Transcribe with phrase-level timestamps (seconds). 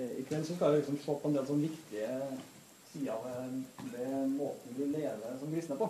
[0.00, 2.08] I kveld så skal vi liksom se på en del sånn viktige
[2.90, 5.88] sider ved, ved måten vi lever som kristne på.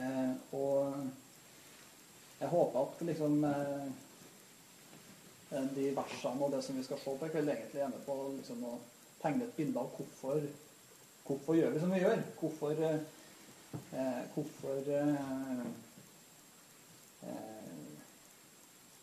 [0.00, 1.10] Eh, og
[2.40, 3.90] jeg håper at liksom eh,
[5.76, 8.16] de versene og det som vi skal se på i kveld, egentlig er med på
[8.36, 8.78] liksom, å
[9.20, 10.44] tegne et bilde av hvorfor,
[11.26, 12.22] hvorfor gjør vi som vi gjør.
[12.40, 15.66] Hvorfor, eh, hvorfor eh,
[17.28, 17.59] eh,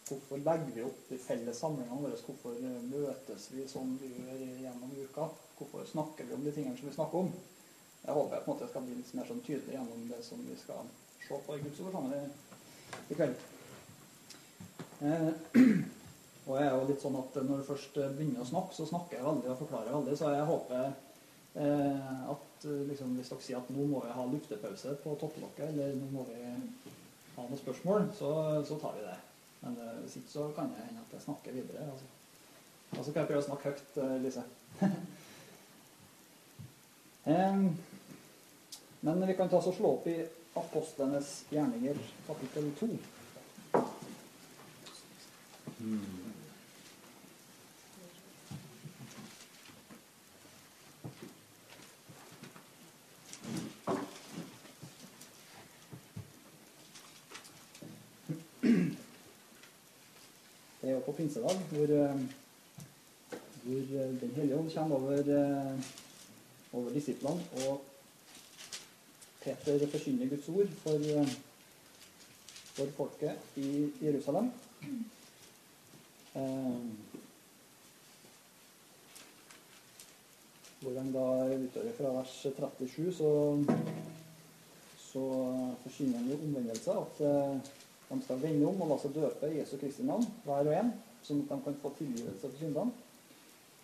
[0.07, 2.19] Hvorfor legger vi opp de felles samlingene våre?
[2.23, 5.27] Hvorfor eh, møtes vi som vi gjør gjennom uka?
[5.57, 7.33] Hvorfor snakker vi om de tingene som vi snakker om?
[8.05, 10.43] Jeg håper jeg på en måte skal bli litt mer sånn tydelig gjennom det som
[10.47, 10.87] vi skal
[11.25, 12.21] se på i Guds ord sammen i,
[13.11, 13.45] i kveld.
[15.03, 15.29] Eh,
[16.47, 19.19] og jeg er jo litt sånn at når du først begynner å snakke, så snakker
[19.19, 20.15] jeg veldig og forklarer veldig.
[20.21, 24.27] Så jeg håper eh, at eh, liksom, hvis dere sier at nå må vi ha
[24.31, 28.31] luftepause på topplokket, eller nå må vi ha noen spørsmål, så,
[28.65, 29.17] så tar vi det.
[29.63, 31.91] Men uh, hvis ikke så kan det hende at jeg snakker videre.
[31.91, 32.05] Altså.
[32.91, 34.43] Og så kan jeg prøve å snakke høyt, uh, Lise.
[37.33, 37.67] um,
[39.07, 40.17] men vi kan ta oss og slå opp i
[40.57, 42.87] Apostlenes gjerninger, kapittel 2.
[45.79, 46.26] Mm.
[61.07, 62.19] På pinsedag hvor, eh,
[63.63, 65.79] hvor eh, Den hellige ånd kommer over, eh,
[66.73, 67.43] over disiplene.
[67.67, 67.83] Og
[69.43, 70.99] Peter forkynner Guds ord for,
[72.73, 74.51] for folket i Jerusalem.
[80.81, 83.31] hvor han da utover fra vers 37 så,
[84.97, 85.23] så
[85.83, 86.91] forkynner han jo omvendelse.
[86.91, 87.21] At
[88.09, 90.93] de skal vende om og la seg døpe i Jesu Kristi navn, hver og en,
[91.27, 92.93] sånn at de kan få tilgivelse for syndene.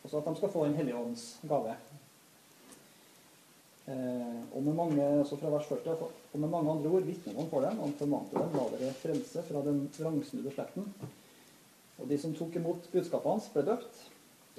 [0.04, 1.02] Og så at de skal få Den hellige
[1.48, 1.76] gave.
[3.84, 7.50] Eh, og med mange så fra vers 40, og med mange andre ord vitner man
[7.52, 10.88] for dem og formante dem la dere frelse fra den vrangsnudde slekten.
[12.00, 14.06] Og de som tok imot budskapet hans, ble døpt.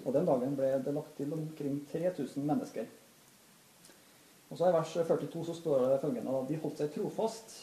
[0.05, 2.85] Og den dagen ble det lagt til omkring 3000 mennesker.
[4.51, 7.55] Og så I vers 42 så står det følgende De holdt seg trofast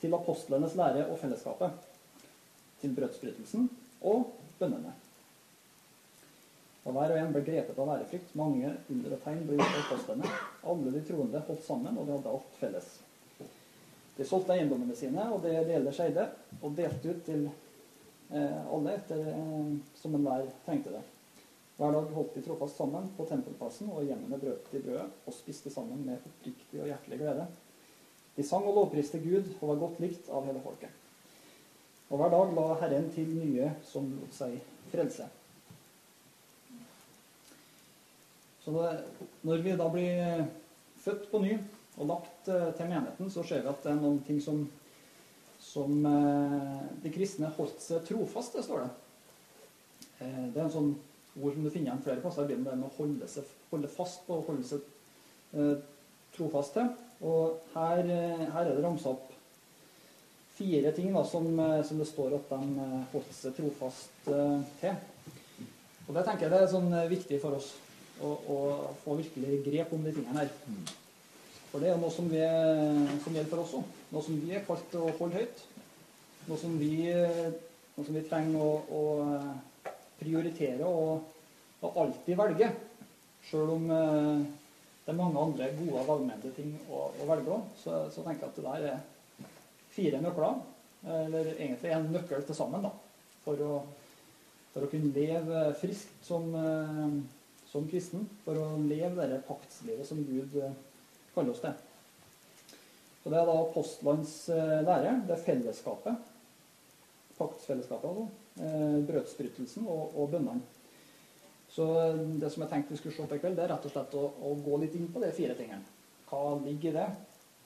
[0.00, 1.70] til apostlenes lære og fellesskapet,
[2.80, 3.68] til brødsbrytelsen
[4.02, 4.92] og bønnene.
[6.86, 8.34] Og hver og en ble grepet av ærefrykt.
[8.38, 10.28] Mange under og tegn ble gjort av apostlene.
[10.70, 12.92] Alle de troende holdt sammen, og de hadde alt felles.
[14.16, 18.94] De solgte eiendommene sine, og det de skeide, eide, og delte ut til eh, alle
[19.00, 21.02] etter eh, som enhver trengte det.
[21.76, 25.72] Hver dag holdt de trofast sammen på tempelplassen, og hjemmene brøt de brødet og spiste
[25.74, 27.50] sammen med oppriktig og hjertelig glede
[28.36, 30.92] de sang og lovpriste Gud og var godt likt av hele folket.
[32.10, 34.58] Og hver dag la Herren til nye som lot seg
[34.92, 35.26] frelse.
[38.62, 38.74] Så
[39.46, 40.44] når vi da blir
[41.02, 41.56] født på ny
[41.96, 44.64] og lagt eh, til menigheten, så ser vi at det er noen ting som,
[45.62, 48.90] som eh, de kristne holdt seg trofast til, står det.
[50.26, 50.92] Eh, det er en sånn
[51.40, 53.92] ord som du finner igjen flere plasser i Bibelen, det med å holde, seg, holde
[53.92, 54.92] fast på og holde seg
[56.36, 56.90] trofast til.
[57.24, 59.32] Og her, eh, her er det ramsa opp
[60.56, 64.28] fire ting da, som, eh, som, det står at de eh, holdt seg trofast
[64.80, 64.98] til.
[66.06, 67.72] Og det tenker jeg det er sånn viktig for oss
[68.22, 68.58] å, å,
[69.02, 70.52] få virkelig grep om de tingene her.
[71.70, 72.42] For det er noe som, vi,
[73.24, 73.88] som gjelder for oss òg.
[74.12, 75.64] Noe som vi er kalt å holde høyt.
[76.46, 79.02] Noe som vi, noe som vi trenger å, å
[80.20, 81.26] prioritere og,
[81.82, 82.70] og alltid velge.
[83.48, 83.90] Sjøl om
[85.06, 87.66] det er mange andre gode og velmente ting å, å velge om.
[87.78, 89.44] Så, så, tenker jeg at det der er
[89.94, 90.56] fire nøkler,
[91.06, 92.90] eller egentlig en nøkkel til sammen, da,
[93.44, 93.76] for å,
[94.72, 97.14] for å kunne leve friskt som, eh,
[97.70, 98.26] som, kristen.
[98.42, 100.74] For å leve det paktslivet som Gud eh,
[101.36, 101.78] kaller oss til.
[103.22, 105.20] Så Det er da apostlenes eh, lære.
[105.28, 106.32] Det er fellesskapet.
[107.38, 108.42] Paktsfellesskapet, altså.
[109.06, 110.75] Brødsbrytelsen og, og bønnene.
[111.76, 111.86] Så
[112.40, 114.14] det som jeg tenkte vi skulle se på i kveld, det er rett og slett
[114.16, 115.84] å, å, gå litt inn på de fire tingene.
[116.30, 117.08] Hva ligger i det?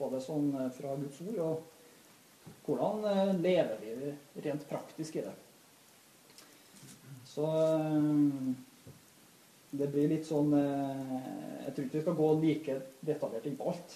[0.01, 4.11] Både sånn eh, fra Guds ord, og hvordan eh, lever vi
[4.49, 5.37] rent praktisk i det.
[7.31, 8.51] Så eh,
[9.79, 13.93] det blir litt sånn Jeg tror ikke vi skal gå like detaljert inn på alt.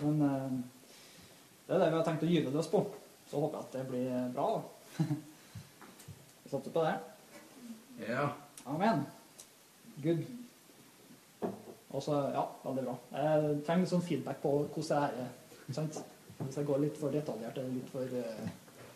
[0.00, 2.80] Men det er det vi har tenkt å gyve løs på.
[3.28, 4.46] Så håper jeg at det blir bra.
[6.40, 6.94] Vi satser på det.
[8.08, 8.30] Ja.
[8.70, 9.04] Amen.
[10.02, 10.24] Good.
[11.90, 12.96] Og så, ja, veldig bra.
[13.18, 15.74] Jeg trenger litt sånn feedback på hvordan det er.
[15.74, 16.00] sant?
[16.40, 18.52] Hvis jeg går litt for detaljert eller litt for uh,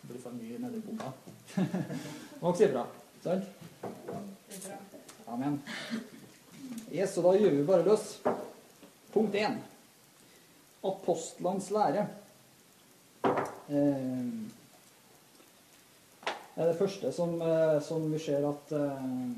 [0.07, 1.11] blir for mye nedi boka.
[1.55, 2.85] Dere sier bra.
[3.23, 3.45] Sant?
[5.31, 5.59] Amen.
[6.91, 8.11] Yes, så da gjør vi bare løs.
[9.13, 9.57] Punkt 1.
[10.85, 12.05] Apostlenes lære.
[13.25, 14.27] Eh,
[16.55, 19.31] det er det første som, eh, som vi ser at, eh,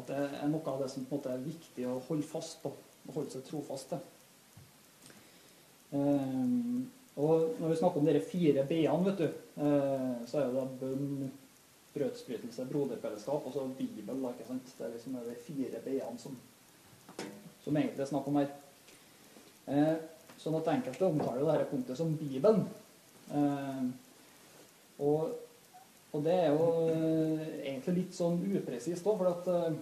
[0.00, 2.60] at det er noe av det som på en måte er viktig å holde fast
[2.62, 2.72] på.
[3.08, 4.00] Å holde seg trofast til.
[5.90, 6.88] Um,
[7.20, 9.40] og når vi snakker om de fire b-ene, vet du,
[10.30, 11.30] så er det bønn,
[11.90, 14.22] brødsbrytelse, broderfellesskap og så Bibel.
[14.30, 14.70] ikke sant?
[14.78, 16.36] Det er liksom de fire b-ene som,
[17.64, 18.52] som egentlig er snakk om her.
[19.66, 19.96] Uh,
[20.40, 22.64] sånn at enkelte omtaler dette punktet som Bibelen.
[23.30, 23.90] Uh,
[25.00, 25.30] og,
[26.12, 29.78] og, det er jo eh, egentlig litt sånn upresist òg, for at eh,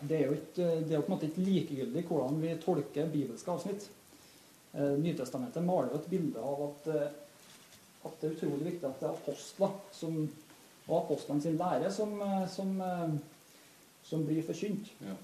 [0.00, 3.50] det er jo ikke, det er på en måte ikke likegyldig hvordan vi tolker bibelske
[3.50, 3.88] avsnitt.
[4.74, 7.16] Eh, Nytestamentet maler jo et bilde av at, eh,
[8.06, 10.20] at det er utrolig viktig at det er apostler som,
[10.86, 12.14] og apostlene sin lære som,
[12.48, 12.70] som,
[14.06, 14.92] som blir forkynt.
[15.04, 15.16] Ja.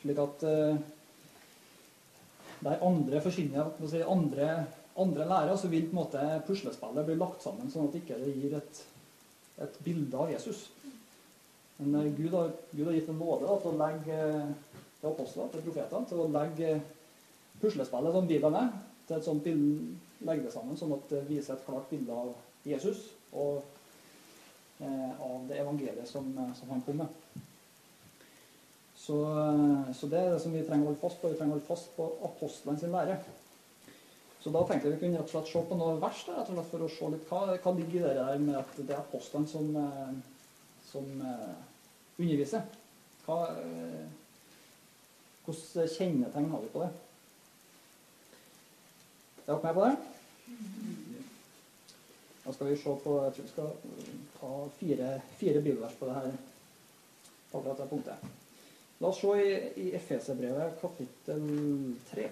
[0.00, 0.42] Slik at
[2.64, 4.48] der andre forkynner si, andre,
[4.96, 8.20] andre lærer, så vil på en måte puslespillet bli lagt sammen sånn at det ikke
[8.24, 8.80] gir et,
[9.66, 10.68] et bilde av Jesus.
[11.80, 14.18] Men uh, Gud, har, Gud, har, gitt en nåde da, til å legge
[15.00, 16.74] til apostler, til profetene, til å legge
[17.62, 18.74] puslespillet som Bibelen er,
[19.08, 19.48] til et sånt
[20.24, 22.30] legge det sammen sånn at det viser et klart bilde av
[22.64, 23.58] Jesus og
[24.80, 27.42] eh, av det evangeliet som, som han kom med.
[29.04, 29.18] Så,
[29.92, 31.28] så, det er det som vi trenger å holde fast på.
[31.28, 33.18] Vi trenger å holde fast på apostlene sin lære.
[34.40, 36.84] Så da tenkte jeg vi kunne rett og slett se på noe vers der, for
[36.84, 39.68] å se litt hva, hva ligger i det der med at det er apostlene som,
[39.76, 40.14] eh,
[40.94, 41.54] som uh,
[42.16, 42.62] underviser.
[43.26, 44.04] Hva, uh,
[45.44, 46.92] hvordan kjennetegn har vi på det?
[49.44, 49.96] Er dere med på det?
[52.44, 53.70] Da skal vi se på Jeg tror vi skal
[54.38, 55.10] ta fire,
[55.40, 56.32] fire bibelvers på det her,
[57.52, 58.32] akkurat det punktet.
[59.00, 59.54] La oss se i,
[59.84, 61.48] i Efeserbrevet kapittel
[62.10, 62.28] 3.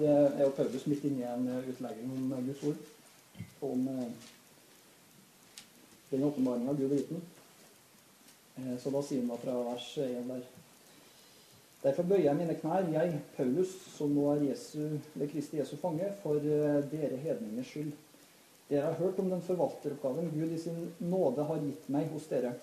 [0.00, 2.84] Der er jo Paulus midt inne i en eh, utlegging om eh, Guds ord.
[3.64, 4.28] Om eh,
[6.10, 7.24] den åpenbaringa Gud har gitt ham.
[8.80, 10.44] Så da sier han fra vers 1 der
[11.82, 14.96] Derfor bøyer jeg mine knær, jeg, Paulus, som nå er Jesu,
[15.28, 17.92] Kristi Jesu fange, for dere hedningers skyld.
[18.70, 22.54] Dere har hørt om den forvalteroppgaven Gud i sin nåde har gitt meg hos dere.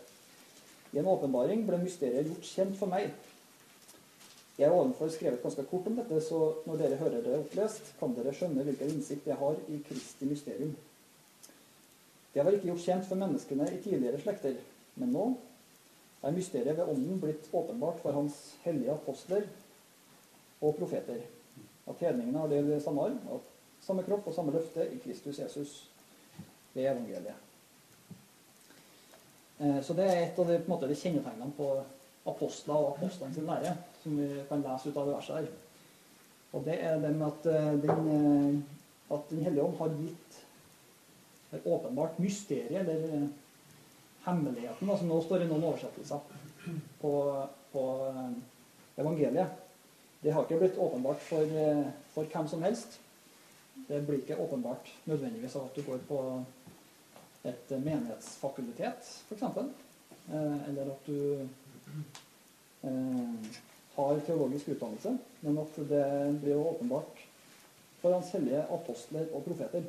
[0.91, 3.13] I en åpenbaring ble mysteriet gjort kjent for meg,
[4.57, 8.13] jeg har ovenfor skrevet ganske kort om dette, så når dere hører det opplest, kan
[8.13, 10.75] dere skjønne hvilken innsikt jeg har i Kristi mysterium.
[12.33, 14.59] Det var ikke gjort kjent for menneskene i tidligere slekter,
[15.01, 15.25] men nå
[16.23, 19.47] er mysteriet ved Ånden blitt åpenbart for Hans hellige apostler
[20.61, 21.25] og profeter.
[21.89, 23.49] At hedningene har del i samme arm, at
[23.83, 25.73] samme kropp og samme løfte i Kristus Jesus
[26.73, 27.41] ved evangeliet.
[29.59, 31.73] Eh, så det er et av de, på måte, de kjennetegnene på
[32.25, 35.51] apostler og apostlene sin lære, som vi kan lese ut av det verset her.
[36.53, 40.39] Og det er det med at eh, den, eh, at den hellige ånd har gitt
[41.53, 43.27] et åpenbart mysteriet, eller eh,
[44.27, 46.21] hemmeligheten, som altså nå står i noen oversettelser
[47.01, 47.13] på,
[47.73, 47.85] på
[49.01, 49.59] evangeliet.
[50.23, 51.49] Det har ikke blitt åpenbart for,
[52.13, 52.99] for, hvem som helst.
[53.89, 56.19] Det blir ikke åpenbart nødvendigvis at du går på
[57.44, 59.44] et menighetsfakultet, f.eks.
[60.31, 61.44] Eller at du
[62.83, 63.52] eh,
[63.95, 66.06] har teologisk utdannelse, men at det
[66.42, 67.21] blir jo åpenbart
[68.02, 69.85] for hans hellige apostler og profeter.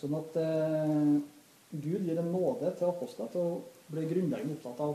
[0.00, 1.10] Sånn at eh,
[1.70, 3.58] Gud gir en nåde til apostler til å
[3.90, 4.94] bli grunnleggende opptatt av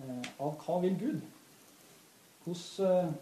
[0.00, 1.24] eh, av hva vil Gud?
[2.44, 3.16] Hvordan eh,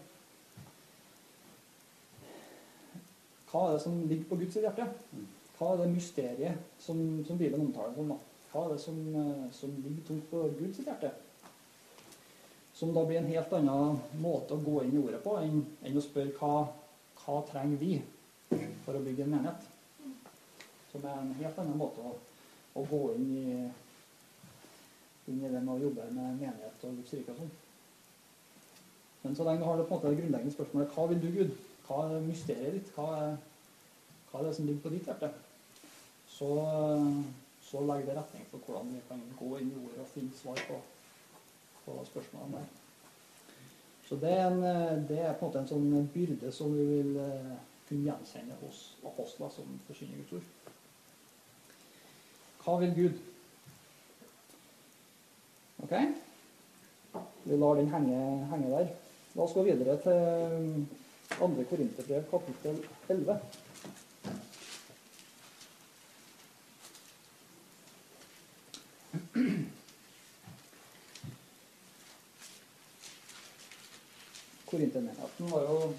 [3.47, 4.85] Hva er det som ligger på Guds hjerte?
[5.57, 8.11] Hva er det mysteriet som, som Bibelen omtaler som?
[8.11, 8.17] da?
[8.57, 11.11] Hva det som, eh, som ligger tungt på Guds hjerte?
[12.73, 15.97] Som da blir en helt annen måte å gå inn i ordet på enn, enn
[15.97, 16.65] å spørre hva,
[17.21, 18.01] hva trenger vi
[18.85, 19.69] for å bygge en menighet.
[20.89, 22.15] Som er en helt annen måte å,
[22.81, 23.45] å gå inn i,
[25.29, 27.55] inn i det med å jobbe med menighet og Guds rike og sånn.
[29.21, 31.33] Men så lenge du har det, på en måte, det grunnleggende spørsmålet hva vil du,
[31.41, 31.57] Gud?
[31.85, 32.95] Hva er mysteriet ditt?
[32.97, 33.41] Hva er,
[34.31, 35.35] hva er det som ligger på ditt hjerte?
[36.25, 36.55] Så
[37.67, 40.59] så legger det retning for hvordan vi kan gå inn i ordet og finne svar
[40.69, 40.79] på,
[41.85, 42.67] på spørsmålene der.
[44.07, 46.85] Så det er, en, eh, det er på en måte en sånn byrde som vi
[46.87, 47.57] vil eh,
[47.89, 50.53] kunne gjenkjenne hos apostler som forkynner Guds ord.
[52.63, 53.19] Hva vil Gud?
[55.83, 55.93] Ok?
[57.43, 58.89] Vi lar den henge, henge der.
[59.35, 60.87] La oss gå videre til
[61.35, 61.47] 2.
[61.69, 62.79] Korinterbrev, kapittel
[63.11, 63.39] 11.
[74.77, 75.93] Korintermenigheten var jo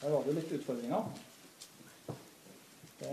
[0.00, 1.04] Der var det litt utfordringer.
[3.00, 3.12] Det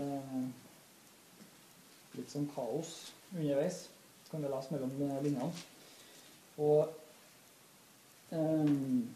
[2.18, 2.90] litt sånn kaos
[3.32, 3.78] underveis,
[4.28, 4.92] kan vi lese mellom
[5.24, 5.48] linjene.
[6.60, 6.92] Og
[8.32, 9.08] um,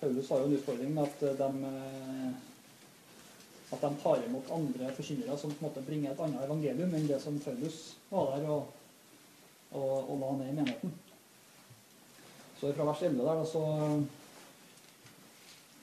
[0.00, 1.50] Paulus har jo en utfordring med at de,
[3.76, 7.08] at de tar imot andre forkynnere som på en måte bringer et annet evangelium enn
[7.12, 8.68] det som Paulus var der og,
[9.72, 11.00] og, og la ned i menigheten.
[12.62, 13.60] Så fra vers 11 der, da, så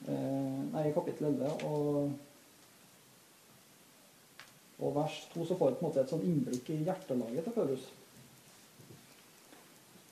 [0.07, 2.11] eh, Nei, kapittel 11 og,
[4.79, 7.55] og vers 2 så får vi på en måte et sånn innblikk i hjertelaget til
[7.57, 7.83] Paulus.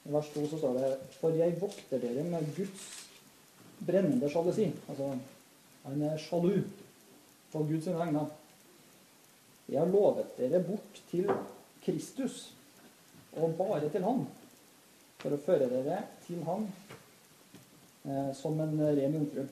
[0.03, 0.89] I vers 2 så står det
[1.21, 2.89] For jeg vokter dere med Guds
[3.87, 4.67] brennende sjalusi.
[4.91, 5.13] Altså,
[5.85, 6.57] han er sjalu
[7.53, 8.25] på Guds vegne.
[9.71, 11.31] Jeg har lovet dere bort til
[11.87, 12.49] Kristus,
[13.39, 14.27] og bare til Han
[15.21, 16.67] for å føre dere til ham
[18.05, 19.47] eh, som en ren jomfru.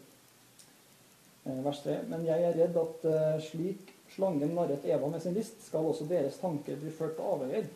[1.46, 2.00] Eh, vers 3.
[2.10, 6.08] Men jeg er redd at eh, slik slangen narret Eva med sin list, skal også
[6.10, 7.68] deres tanker bli ført på avveier,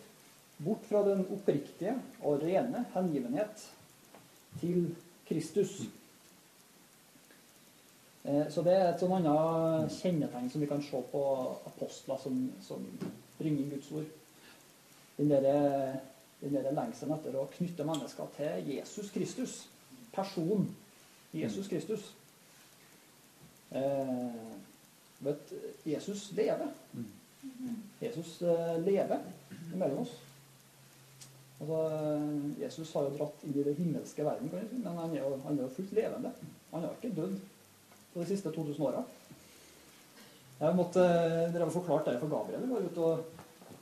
[0.60, 3.66] bort fra den oppriktige og rene hengivenhet
[4.60, 4.90] til
[5.28, 5.82] Kristus.
[8.24, 11.26] Eh, så det er et sånn annet kjennetegn som vi kan se på
[11.70, 12.86] apostler som, som
[13.38, 14.10] bringer Guds ord.
[15.20, 16.00] Den der
[16.42, 19.58] den der lengselen etter å knytte mennesker til Jesus Kristus.
[20.16, 20.70] Personen
[21.34, 21.70] Jesus mm.
[21.70, 22.16] Kristus.
[23.70, 24.40] Eh,
[25.20, 25.54] vet,
[25.86, 26.72] Jesus lever.
[26.94, 27.06] Mm.
[28.02, 29.20] Jesus eh, lever
[29.76, 30.16] mellom oss.
[31.60, 31.80] Altså,
[32.62, 35.26] Jesus har jo dratt inn i det himmelske verden, kan jeg si, men han er,
[35.26, 36.32] jo, han er jo fullt levende.
[36.72, 37.36] Han har ikke dødd
[38.14, 39.04] på de siste 2000 åra.
[40.60, 42.64] Jeg måtte eh, dere forklart det for Gabriel.
[42.64, 43.20] Jeg var ute og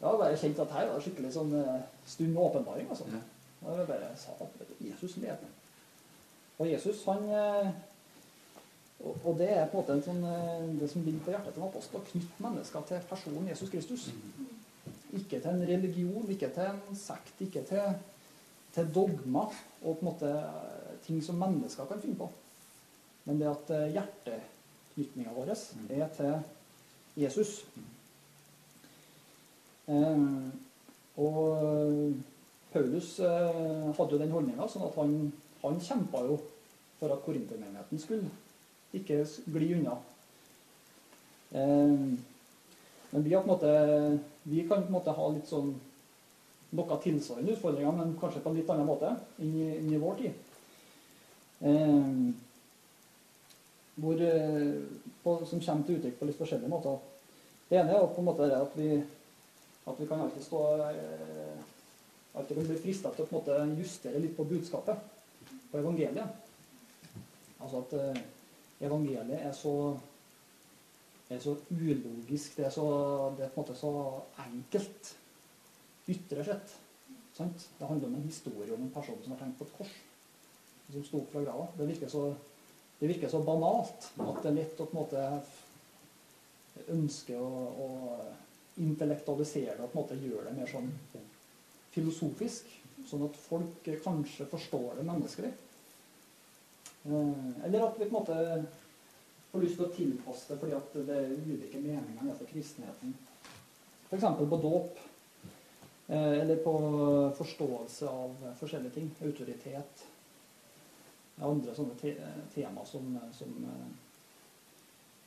[0.01, 2.89] ja, bare kjent at her var det skikkelig sånn eh, stund med åpenbaring.
[2.89, 3.05] Altså.
[3.11, 3.21] Ja.
[3.67, 5.49] Og jeg bare sa at Jesus lever.
[6.57, 7.69] Og Jesus, han eh,
[9.25, 11.61] Og det er på en måte en sånn, eh, det som ligger på hjertet til
[11.61, 14.07] en apostel, å knytte mennesker til personen Jesus Kristus.
[15.13, 17.99] Ikke til en religion, ikke til en sekt, ikke til,
[18.73, 19.45] til dogma
[19.83, 20.31] og på en måte
[21.05, 22.31] ting som mennesker kan finne på.
[23.29, 26.33] Men det at hjerteknytninga vår er til
[27.21, 27.59] Jesus.
[29.87, 30.17] Eh,
[31.17, 32.13] og
[32.73, 35.15] Paulus eh, hadde jo den holdninga, sånn at han,
[35.63, 36.37] han kjempa jo
[36.99, 38.29] for at korintermenigheten skulle
[38.97, 39.97] ikke gli unna.
[41.57, 42.05] Eh,
[43.11, 43.73] men vi, har på en måte,
[44.43, 45.73] vi kan på en måte ha litt sånn
[46.77, 50.17] noe tilsvarende utfordringer, men kanskje på en litt annen måte enn i, enn i vår
[50.19, 50.41] tid.
[51.65, 52.09] Eh,
[53.97, 54.25] hvor,
[55.23, 56.99] på, som kommer til uttrykk på litt forskjellige måter.
[57.67, 58.91] Det ene er på en måte at vi
[59.87, 61.59] at vi kan alltid stå eh,
[62.37, 64.97] alltid kan bli frista til å på en måte justere litt på budskapet,
[65.71, 66.27] på evangeliet.
[67.57, 68.19] Altså at eh,
[68.85, 69.75] evangeliet er så,
[71.33, 72.87] er så ulogisk, det er, så,
[73.37, 73.93] det er på en måte så
[74.45, 75.13] enkelt
[76.13, 76.75] ytre sett.
[77.37, 77.69] Sant?
[77.79, 79.95] Det handler om en historie om en person som har tenkt på et kors,
[80.91, 81.67] som sto opp fra grava.
[81.77, 82.27] Det virker så,
[82.99, 85.21] det virker så banalt at det er lett å på en måte
[86.93, 87.49] ønske å,
[87.81, 87.87] å
[88.83, 90.91] intellektualisere det på en måte gjøre det mer sånn
[91.95, 92.69] filosofisk.
[93.07, 95.53] Sånn at folk kanskje forstår det menneskelig.
[97.07, 98.37] Eh, eller at vi på en måte
[99.51, 103.15] får lyst til å tilpasse det fordi at det er ulike meninger innenfor kristenheten.
[104.09, 104.27] F.eks.
[104.37, 104.99] på dåp.
[106.07, 106.75] Eh, eller på
[107.37, 109.09] forståelse av forskjellige ting.
[109.23, 110.05] Autoritet.
[111.47, 112.15] Andre sånne te
[112.53, 113.51] tema som, som,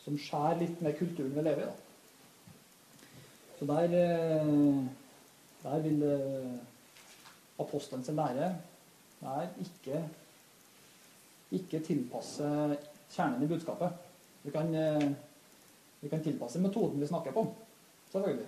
[0.02, 1.70] som skjærer litt med kulturen vi lever i.
[1.70, 1.89] da.
[3.60, 4.84] Så der, eh,
[5.62, 6.52] der vil eh,
[7.60, 8.56] apostelens lære
[9.20, 9.98] der ikke,
[11.52, 12.46] ikke tilpasse
[13.10, 13.90] kjernen i budskapet.
[14.42, 15.10] Vi kan, eh,
[16.00, 17.54] vi kan, tilpasse metoden vi snakker på,
[18.12, 18.46] selvfølgelig.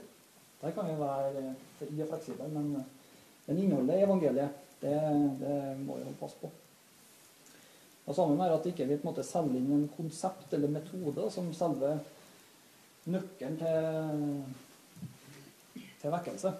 [0.63, 2.87] Der kan vi være fri fleksible, men,
[3.47, 4.49] men innholdet i evangeliet,
[4.81, 4.97] det,
[5.41, 6.51] det må vi holde fast på.
[8.07, 11.99] Og sammen med at vi ikke selger inn en konsept eller metode som selve
[13.05, 14.45] nøkkelen til
[16.03, 16.53] til vekkelse.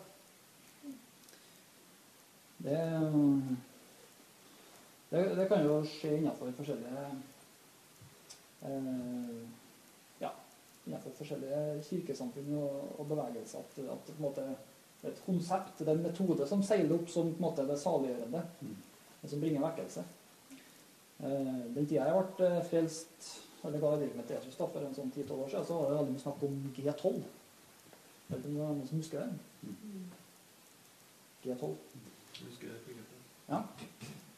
[2.63, 2.81] Det,
[5.13, 7.01] Det, det kan jo skje innenfor forskjellige
[8.65, 9.43] eh,
[10.23, 10.31] ja,
[10.87, 13.61] innenfor forskjellige kirkesamfunn og, og bevegelser.
[13.61, 17.29] At, at det måte er et konsept, det er en metode som seiler opp som
[17.45, 18.43] måte det saliggjørende.
[18.63, 18.75] Mm.
[19.21, 20.07] Det som bringer vekkelse.
[21.21, 23.31] Eh, den tida jeg ble eh, frelst,
[23.67, 25.91] eller ga driver med til Jesus da, for en sånn 10-12 år siden, så var
[25.91, 27.21] det veldig mye snakk om G12.
[28.33, 29.31] Om det er noen som husker det?
[31.45, 31.73] G12.
[32.43, 33.23] Husker jeg begrepet.
[33.49, 33.59] Ja.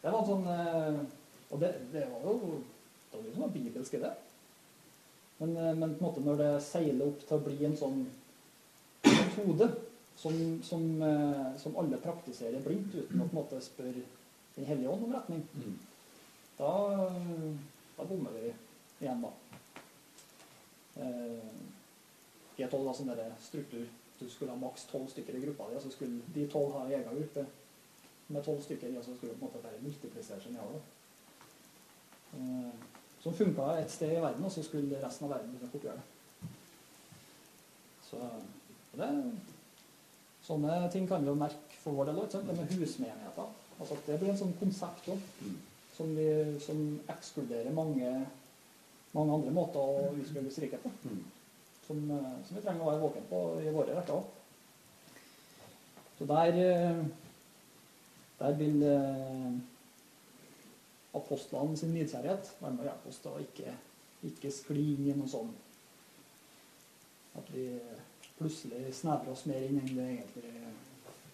[0.03, 0.99] Det var sånn eh,
[1.55, 2.59] Og det, det var jo
[3.13, 4.13] Det var jo sånn bibelsk det.
[5.39, 8.01] Men, eh, men på en måte når det seiler opp til å bli en sånn
[9.05, 9.69] metode
[10.19, 10.37] som,
[10.67, 14.05] som, eh, som alle praktiserer blindt uten å på en måte spørre
[14.55, 15.79] Den hellige ånd om retning, Mm.
[16.59, 16.69] da,
[17.97, 18.53] da bommer vi
[19.03, 19.33] igjen, da.
[21.03, 21.49] Eh,
[22.59, 23.87] G12 var sånn der struktur.
[24.21, 26.85] Du skulle ha maks tolv stykker i gruppa di, og så skulle de tolv ha
[26.85, 27.47] en egen gruppe
[28.29, 30.85] med tolv stykker i, og så skulle det på en måte bare multiplisere seg nedover.
[32.35, 32.71] Eh,
[33.25, 36.51] som funka et sted i verden, og så skulle resten av verden liksom kopiere det.
[38.05, 38.23] Så
[39.01, 39.11] det,
[40.47, 42.35] sånne ting kan vi jo merke for vår del òg.
[42.35, 43.55] Det med husmenigheter.
[43.81, 45.57] Altså det blir en sånn konsept òg Mm.
[45.97, 46.09] som,
[46.61, 48.27] som ekskluderer mange,
[49.13, 50.91] mange andre måter å utspre Guds på.
[51.87, 54.25] Som, eh, som vi trenger å være våken på i våre rekker òg.
[56.19, 57.05] Så der, eh,
[58.39, 59.51] der vil eh,
[61.15, 63.77] apostlene sin nidkjærlighet være med å hjelpe oss til å ikke,
[64.31, 65.53] ikke skli inn i noe sånn
[67.35, 67.67] At vi
[68.39, 70.53] plutselig snevrer oss mer inn enn det egentlig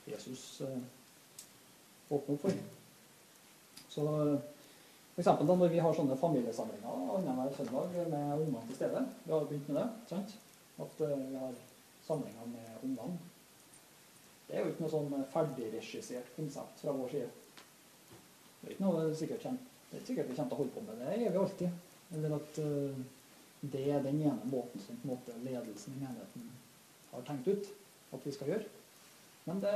[0.09, 0.63] Jesus
[2.11, 2.57] åpner opp for.
[3.91, 4.05] Så
[5.25, 9.45] for da når vi har sånne familiesamlinger annenhver søndag med ungene til stede Vi har
[9.49, 9.89] begynt med det.
[10.09, 10.37] sant?
[10.81, 11.59] At uh, vi har
[12.07, 13.19] samlinger med ungene.
[14.47, 17.29] Det er jo ikke noe sånn ferdigregissert konsept fra vår side.
[18.61, 21.03] Det er ikke noe vi sikkert er sikkert vi kommer til å holde på med
[21.03, 21.19] det.
[21.21, 21.79] Gjør vi alltid.
[22.17, 23.05] Eller at uh,
[23.61, 26.51] det er den ene måten som måte ledelsen i menigheten
[27.11, 27.73] har tenkt ut
[28.15, 28.69] at vi skal gjøre.
[29.45, 29.75] Men det,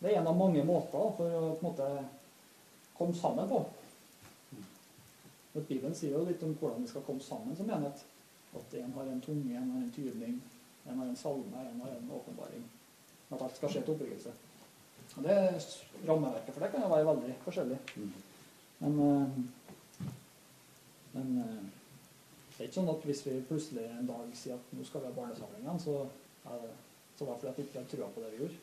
[0.00, 1.88] det er en av mange måter for å på en måte
[2.98, 3.62] komme sammen på.
[5.52, 8.04] For Bibelen sier jo litt om hvordan vi skal komme sammen som enhet.
[8.58, 10.38] At en har en tunge, en har en tydning,
[10.86, 12.64] en har en salme, en har en åpenbaring.
[13.30, 14.34] At alt skal skje til oppbyggelse.
[15.16, 15.36] Og det
[16.06, 17.78] Rammeverket for det kan jo være veldig forskjellig.
[18.80, 20.06] Men, eh,
[21.12, 21.62] men eh,
[22.50, 25.10] det er ikke sånn at hvis vi plutselig en dag sier at nå skal vi
[25.10, 25.96] ha barnesamling igjen, så,
[26.46, 26.72] er det,
[27.18, 28.58] så var det fordi at vi ikke hadde trua på det vi gjorde.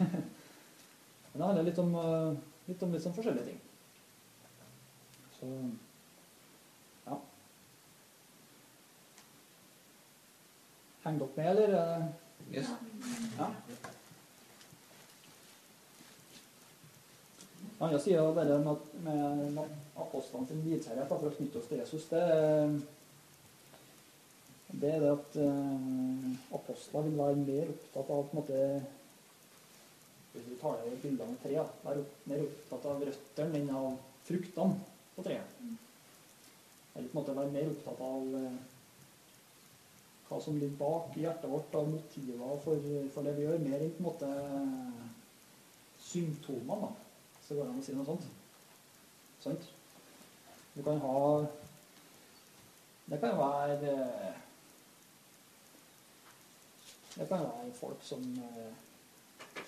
[1.30, 2.32] men det handler litt om, eh,
[2.70, 3.60] litt om litt sånn forskjellige ting.
[5.40, 5.52] Så
[7.06, 7.20] ja.
[11.10, 11.68] Henger opp med, eller?
[11.98, 12.04] eh?
[12.54, 12.68] Yes.
[13.38, 13.46] Ja.
[17.78, 19.68] Den andre sida av det med, med, med
[19.98, 22.22] apostlene sin nidkjærlighet da, for å knytte oss til Jesus, det,
[24.70, 28.64] det er det at eh, apostler vil være mer opptatt av på en måte
[30.30, 33.88] Hvis vi tar i bildene av treet, være opp, mer opptatt av røttene enn av
[34.28, 34.76] fruktene
[35.16, 35.56] på treet.
[36.94, 38.60] Eller på en måte være mer opptatt av eh,
[40.30, 43.96] hva som ligger bak hjertet vårt av motiver for, for det vi gjør, mer enn
[43.96, 44.28] på en måte
[45.98, 46.90] symptomer, da.
[47.42, 48.28] Så går det an å si noe sånt.
[49.42, 49.66] Sant?
[50.76, 51.16] Du kan ha
[53.10, 53.94] Det kan være
[57.16, 58.70] Det kan være folk som, eh,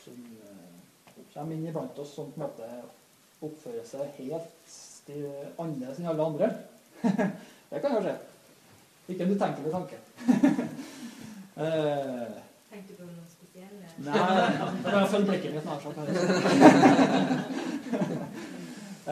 [0.04, 2.68] som eh, kommer inn iblant oss som på en måte
[3.42, 4.76] oppfører seg helt
[5.58, 6.48] annerledes enn alle andre.
[7.72, 8.14] det kan jo skje.
[9.12, 9.96] Ikke en utenkelig tanke.
[11.52, 12.32] Eh,
[12.72, 13.86] Tenkte du på noe spesielle?
[14.06, 15.96] Nei, jeg bare følg blikket mitt nær sånn.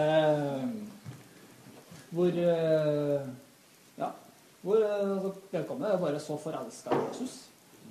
[0.00, 0.60] Eh,
[2.14, 3.20] hvor eh,
[3.98, 4.08] Ja.
[4.62, 7.34] Hvor eh, altså, vedkommende er bare så forelska i Jesus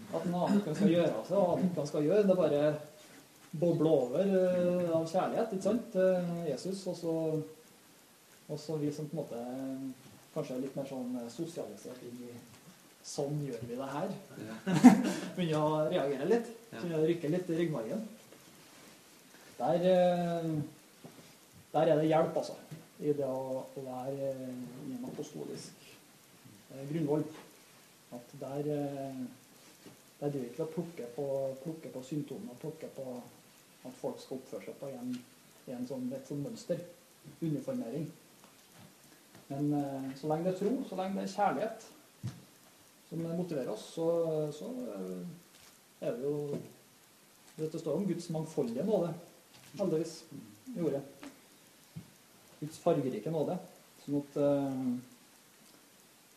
[0.09, 2.25] at han aner ikke hva han skal gjøre av seg, og han skal gjøre.
[2.25, 2.61] Det bare
[3.61, 6.83] bobler over eh, av kjærlighet ikke sant, til Jesus.
[6.89, 7.15] Og så,
[8.49, 12.37] og så vi som på en måte kanskje litt mer sånn eh, sosialisert inn i
[13.09, 14.09] Sånn gjør vi det her.
[14.43, 14.55] Ja.
[15.37, 16.49] Begynner å reagere litt.
[16.67, 16.81] Ja.
[16.81, 18.03] Begynner å rykke litt i ryggmargen.
[19.55, 20.49] Der, eh,
[21.71, 22.57] der er det hjelp, altså.
[22.99, 24.51] I det å, å være eh,
[24.83, 25.87] i en apostolisk
[26.91, 27.23] grunnvoll.
[28.19, 28.69] At der,
[30.19, 31.27] der driver ikke å plukke på,
[31.63, 35.15] plukke på symptomer, plukke på at folk skal oppføre seg på en,
[35.79, 36.83] en sånn, et sånn mønster.
[37.41, 38.09] Uniformering.
[39.49, 41.87] Men eh, så lenge det er tro, så lenge det er kjærlighet
[43.09, 44.05] som motiverer oss, så,
[44.53, 45.23] så eh,
[46.05, 46.59] er det jo
[47.59, 49.09] Dette står om Guds mangfoldige nåde,
[49.75, 50.13] heldigvis,
[50.71, 51.01] i ordet.
[52.61, 53.57] Guds fargerike nåde.
[54.05, 54.77] Sånn at eh,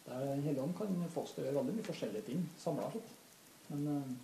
[0.09, 3.13] der Den ånd kan få oss til å gjøre veldig mye forskjellige ting samla sett.
[3.69, 4.17] Men,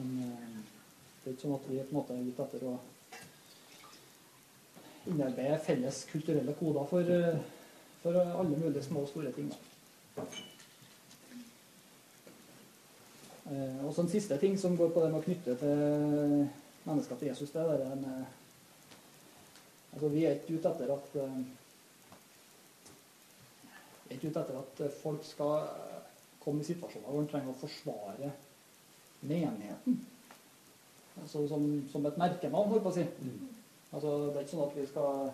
[0.00, 2.74] men det er ikke sånn at vi er på en måte ute etter å
[5.06, 7.38] innarbeide felles kulturelle koder for, eh,
[8.02, 9.52] for alle mulige små og store ting.
[13.46, 16.48] Eh, og så en siste ting som går på det med å knytte til
[16.84, 18.24] mennesker til Jesus, det er med
[19.92, 21.40] Altså, vi er ikke ute etter at eh,
[24.04, 25.66] Vi er ikke ute etter at folk skal
[26.40, 28.32] komme i situasjoner hvor de trenger å forsvare
[29.20, 30.00] menigheten.
[31.22, 33.04] Altså som, som et merkenavn, holdt på å si.
[33.92, 35.32] Altså, det er ikke sånn at vi skal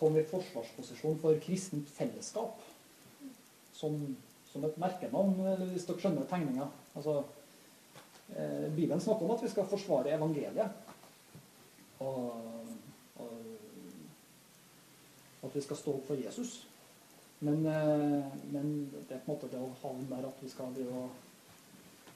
[0.00, 2.60] komme i forsvarsposisjon for kristent fellesskap
[3.76, 3.96] som,
[4.52, 5.36] som et merkenavn,
[5.72, 6.66] hvis dere skjønner tegninga.
[6.96, 7.20] Altså,
[8.34, 10.68] eh, Bibelen snakker om at vi skal forsvare evangeliet.
[12.00, 12.20] Og,
[13.20, 13.32] og
[15.48, 16.66] at vi skal stå opp for Jesus.
[17.40, 18.72] Men, eh, men
[19.08, 21.10] det er på en måte det å havne der at vi skal drive og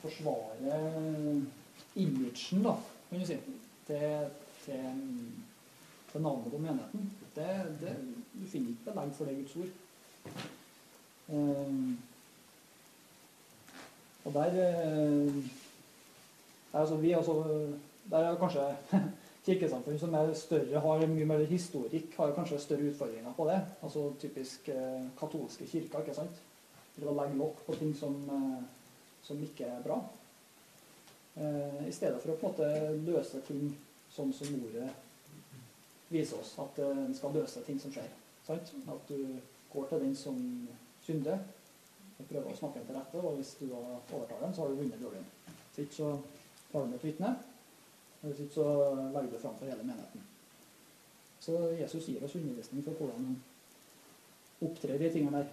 [0.05, 0.81] forsvare
[1.97, 2.75] imagen, da,
[3.09, 3.39] kan du si,
[3.89, 4.27] til,
[4.65, 5.05] til,
[6.13, 7.13] til navnet på menigheten.
[7.35, 7.51] Det,
[7.81, 7.95] det,
[8.35, 9.73] du finner ikke belegg for det i Guds ord.
[11.29, 11.79] Eh,
[14.25, 14.51] og der
[16.75, 17.67] der, altså, vi, altså,
[18.11, 18.77] der er kanskje
[19.47, 23.61] kirkesamfunn som er større, har mye mer historikk, har kanskje større utfordringer på det.
[23.83, 26.43] Altså typisk eh, katolske kirker, ikke sant.
[26.97, 28.63] Til å legge lokk på ting som, eh,
[29.23, 30.01] som ikke er bra.
[31.37, 33.69] Eh, I stedet for å på en måte løse ting
[34.15, 34.91] sånn som ordet
[36.09, 36.55] viser oss.
[36.63, 38.11] At eh, en skal løse ting som skjer.
[38.47, 38.75] Sant?
[38.91, 39.19] At du
[39.73, 40.39] går til den som
[41.05, 41.41] synder,
[42.15, 43.23] og prøver å snakke ham til rette.
[43.23, 45.27] Og hvis du da overtar den, så har du vunnet duellen.
[45.49, 46.13] Hvis ikke så
[46.71, 47.33] tar du med et vitne.
[48.21, 48.69] Hvis ikke så
[49.17, 50.31] legger du fram for hele menigheten.
[51.45, 53.43] Så Jesus gir oss undervisning for hvordan han
[54.65, 55.51] opptrer de tingene der.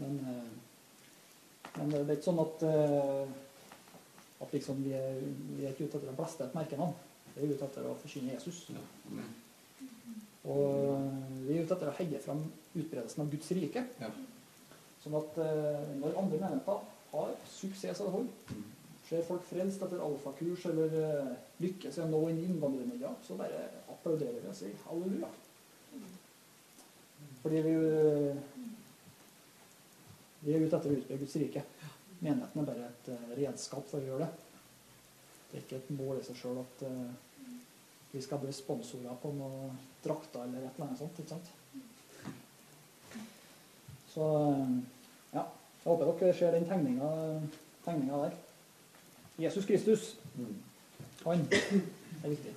[0.00, 5.20] Men, eh, men det er ikke sånn at, eh, at liksom vi, er,
[5.58, 6.96] vi er ikke ute etter å blaste et merkenavn.
[7.40, 8.66] Vi er ute etter å forkynne Jesus.
[10.44, 11.06] Og
[11.46, 12.42] vi er ute etter å heie fram
[12.74, 13.86] utbredelsen av Guds rike.
[14.02, 14.10] Ja.
[15.00, 16.82] Sånn at eh, når andre menigheter
[17.14, 18.58] har suksess av det hold,
[19.08, 21.30] ser folk frelst etter alfakurs eller eh,
[21.64, 25.30] lykkes i å nå inn i innvandrermiljøer, så bare applauderer vi og sier halleluja.
[27.40, 27.74] Fordi vi,
[30.44, 31.64] vi er ute etter å utbre Guds rike.
[32.20, 34.46] Menigheten er bare et eh, redskap for å gjøre det.
[35.50, 37.29] Det er ikke et mål i seg sjøl at eh,
[38.12, 41.18] vi skal bli sponsorer på noen drakter eller et eller annet sånt.
[41.18, 41.48] ikke sant?
[44.10, 44.72] Så eh,
[45.36, 47.10] ja, jeg håper dere ser den tegninga,
[48.24, 48.38] der.
[49.40, 50.16] Jesus Kristus,
[51.24, 52.54] han er viktig.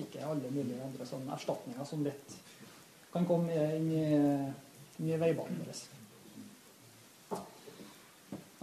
[0.00, 2.36] Ikke alle mulige andre sånne erstatninger som lett
[3.12, 4.04] kan komme inn i,
[5.00, 5.82] inn i veibanen vår.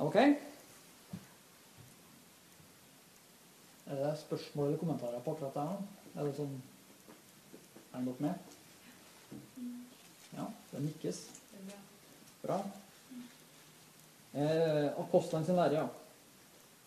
[0.04, 0.18] Ok?
[3.86, 6.03] Er det spørsmål eller kommentarer på akkurat det her?
[6.14, 6.54] Er det sånn
[7.94, 8.52] Er dere med?
[10.34, 11.20] Ja, det nikkes.
[12.44, 12.58] Bra.
[14.34, 15.88] Eh, Apostlene sin lære, ja.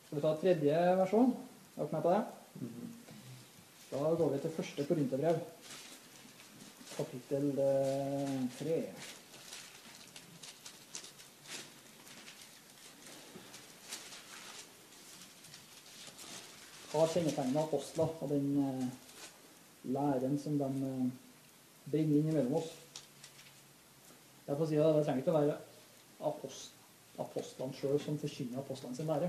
[0.07, 1.33] Skal vi ta tredje versjon?
[1.77, 2.23] Er dere med på det?
[3.91, 5.39] Da går vi til første korinterbrev.
[6.97, 8.79] Kapittel eh, tre.
[16.91, 18.87] Hva kjennetegner apostler og den eh,
[19.87, 21.11] læren som de eh,
[21.90, 22.70] bringer inn mellom oss?
[24.46, 25.57] Jeg får si at det trenger ikke å være
[26.31, 26.72] apost,
[27.18, 29.29] apostlene sjøl som forkynner apostlene sin lære.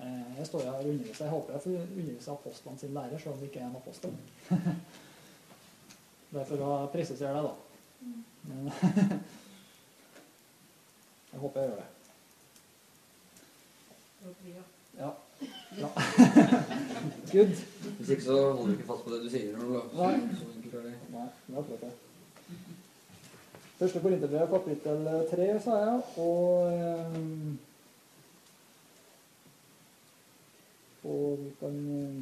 [0.00, 1.24] Eh, Jeg står her og underviser.
[1.24, 4.12] Jeg håper jeg får undervise apostlene sin lære, selv om det ikke er en apostel.
[6.28, 7.54] Det er for å presisere det, da.
[8.48, 8.66] Men
[11.32, 11.88] jeg håper jeg gjør det.
[14.98, 15.10] Ja.
[15.78, 15.88] Bra.
[17.32, 17.54] Good.
[17.98, 19.56] Hvis ikke så holder du ikke fast på det du sier.
[19.58, 19.62] Du
[19.98, 20.12] Nei.
[20.38, 20.96] Så enkelt er det.
[21.10, 21.94] Nei, det er akkurat det.
[23.78, 26.02] Første Korinterbrev, kapittel tre, sa jeg.
[26.22, 27.18] Og, eh,
[31.10, 32.20] og vi kan eh,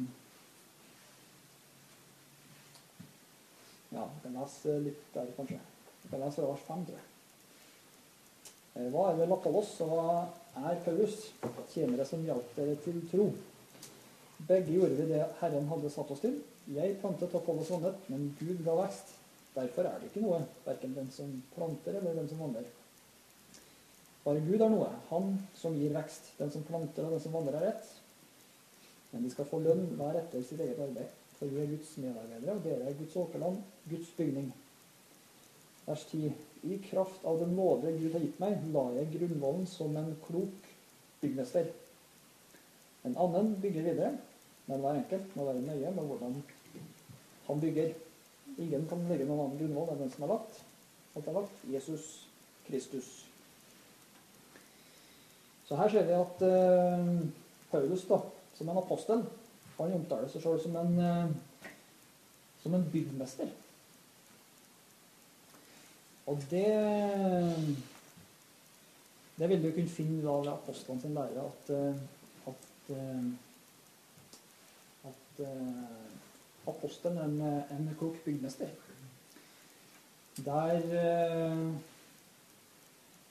[3.91, 5.59] Ja, vi kan lese litt der, kanskje.
[6.03, 7.05] Vi kan lese fra vers 5, tror jeg.
[8.75, 10.07] Eh, Hva er vel oss, og hva
[10.71, 11.21] er Paulus?
[11.69, 13.29] Tjenere som hjalp dere til tro.
[14.37, 16.37] Begge gjorde vi det Herren hadde satt oss til.
[16.69, 19.15] Jeg plantet og Apollos vannet, men Gud ga vekst.
[19.55, 22.67] Derfor er det ikke noe, verken den som planter eller den som vanner.
[24.25, 26.33] Bare Gud er noe, Han som gir vekst.
[26.37, 27.89] Den som planter og den som vanner er rett.
[29.11, 31.15] Men de skal få lønn hver etter sitt eget arbeid.
[31.39, 34.51] For vi er Guds medarbeidere, og dere er Guds åkerland, Guds bygning.
[35.87, 36.31] Vers 10.
[36.67, 40.71] I kraft av den nåde Gud har gitt meg, la jeg grunnvollen som en klok
[41.21, 41.69] byggmester.
[43.07, 44.17] En annen bygger videre,
[44.67, 46.37] men hver enkelt må være nøye med hvordan
[47.47, 47.93] han bygger.
[48.57, 50.61] Ingen kan legge noen annen grunnvoll enn den som er lagt.
[51.15, 51.65] Alt er lagt.
[51.71, 52.07] Jesus
[52.67, 53.11] Kristus.
[55.67, 57.27] Så her ser vi at uh,
[57.71, 58.19] Paulus, da,
[58.55, 59.23] som en apostel,
[59.77, 61.67] han omtaler seg sjøl som, en, eh,
[62.63, 63.51] som en byggmester.
[66.27, 66.65] Og det
[69.37, 71.99] Det vil du kunne finne da ved apostlene sin lære, at, eh,
[72.49, 72.87] at,
[75.39, 78.69] eh, eh, apostelen en, en klok byggmester.
[80.45, 81.73] Der, eh,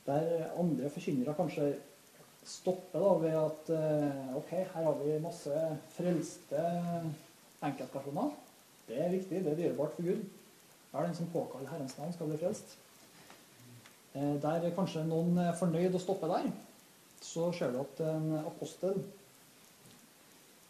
[0.06, 1.74] der andre forkynnere kanskje
[2.46, 5.60] stopper da ved at eh, ok, her har vi masse
[5.96, 6.64] frelste
[7.62, 8.32] enkeltpersoner.
[8.88, 10.24] Det er viktig, det er dyrebart for Gud.
[10.90, 12.76] Hver den som påkaller Herrens navn, skal bli frelst.
[14.16, 16.46] Der kanskje noen er fornøyd å stoppe der,
[17.20, 19.02] så ser du at en apostel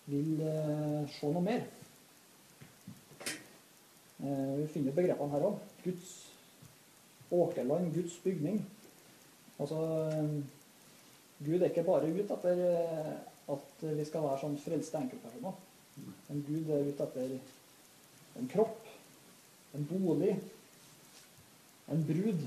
[0.07, 1.65] vil eh, se noe mer.
[4.23, 5.61] Eh, Vi finner begrepene her òg.
[5.85, 6.13] Guds
[7.35, 8.61] åkerland, Guds bygning.
[9.59, 9.81] Altså,
[10.13, 10.37] eh,
[11.47, 12.63] Gud er ikke bare ute etter
[13.53, 15.59] at vi skal være sånn frelste enkeltpersoner.
[16.29, 17.35] Men Gud er ute etter
[18.41, 18.89] en kropp,
[19.77, 20.33] en bolig,
[21.93, 22.41] en brud.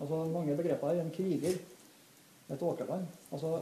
[0.00, 1.02] Altså mange begreper her.
[1.04, 1.58] En kriger,
[2.50, 3.06] et åkerland.
[3.30, 3.52] Altså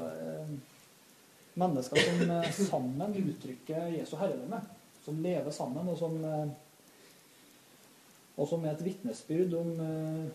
[1.58, 4.60] mennesker som eh, sammen uttrykker Jesu herredømme.
[5.04, 6.48] Som lever sammen, og som, eh,
[8.36, 10.26] og som er et vitnesbyrd om eh,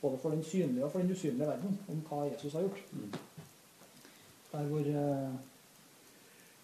[0.00, 2.84] både for den synlige og for den usynlige verden, om hva Jesus har gjort.
[2.92, 3.12] Mm.
[4.50, 4.86] Der hvor,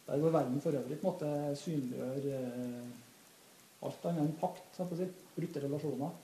[0.06, 2.40] der hvor verden for øvrig på en måte synliggjør
[3.86, 4.80] alt annet enn pakt,
[5.36, 6.16] brutte relasjoner.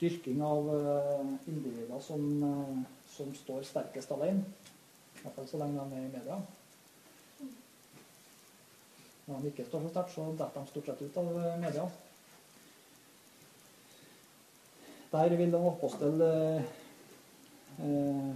[0.00, 2.76] Dyrking av eh, individer som, eh,
[3.12, 4.44] som står sterkest alene.
[5.18, 6.38] I hvert fall så lenge de er i media.
[9.26, 11.88] Når de ikke står så sterkt, så detter de stort sett ut av eh, media.
[15.12, 16.62] Der vil en apostel eh,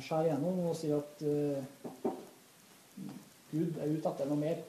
[0.03, 2.13] skjære gjennom og si at eh,
[3.55, 4.63] Gud er ute etter noe mer.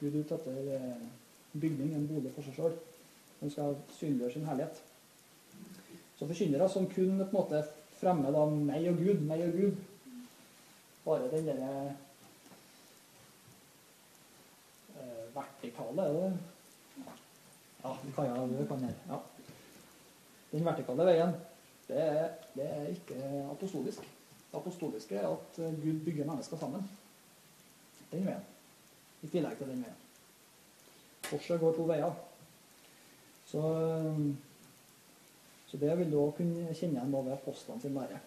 [0.00, 1.06] Gud er ute etter eh,
[1.52, 2.76] bygning, en bolig for seg sjøl.
[3.40, 4.82] Som skal synliggjøre sin herlighet.
[6.18, 7.62] Så forkynnere som kun på en måte
[7.98, 9.78] fremmer da meg og Gud, meg og Gud,
[11.04, 11.72] bare den derre
[14.94, 16.28] eh, vertikale er det?
[17.84, 18.94] Ja, vi kan, jeg, det kan jeg.
[19.10, 19.18] Ja.
[20.52, 21.34] Den vertikale veien,
[21.88, 22.04] det
[22.54, 23.18] det er ikke
[23.50, 24.06] apostolisk.
[24.50, 26.90] Det apostoliske er at Gud bygger mennesker sammen.
[28.12, 28.44] Den veien.
[29.22, 30.00] I tillegg til den veien.
[31.24, 32.12] Korset går to veier.
[33.46, 33.62] Så,
[35.74, 38.18] så det vil du også kunne kjenne igjen ved apostlene sin lære.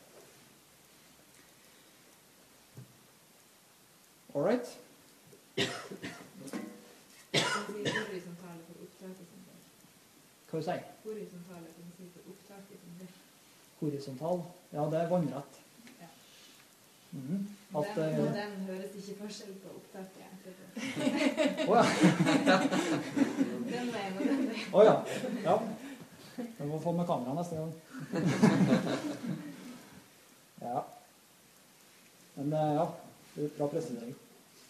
[4.35, 4.79] All right?
[5.55, 5.63] Hva.
[7.31, 8.03] Hva du sier
[11.05, 11.69] Horisontale
[12.27, 13.15] opptak i sin del.
[13.79, 14.43] Horisontal?
[14.73, 15.61] Ja, det er vannrett.
[16.01, 16.07] Ja.
[17.13, 17.39] -hmm.
[17.77, 20.63] At, Den, eh, og den høres ikke forskjell på opptaket etterpå.
[21.71, 21.85] Å ja.
[23.71, 24.73] Den veien og den veien.
[24.73, 24.95] Å ja.
[25.43, 25.59] ja.
[26.37, 27.73] Vi må få med kamera neste gang.
[30.61, 30.83] ja.
[32.35, 32.91] Men eh, ja,
[33.57, 34.13] bra presisering.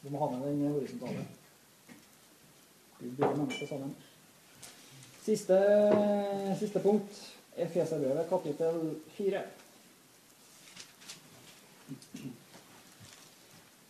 [0.02, 1.26] Du må ha med den horisontale.
[3.00, 3.96] Vi bygger mennesker sammen.
[5.26, 5.58] Siste,
[6.60, 7.34] siste punkt.
[7.58, 9.42] Efeserbrevet kapittel 4.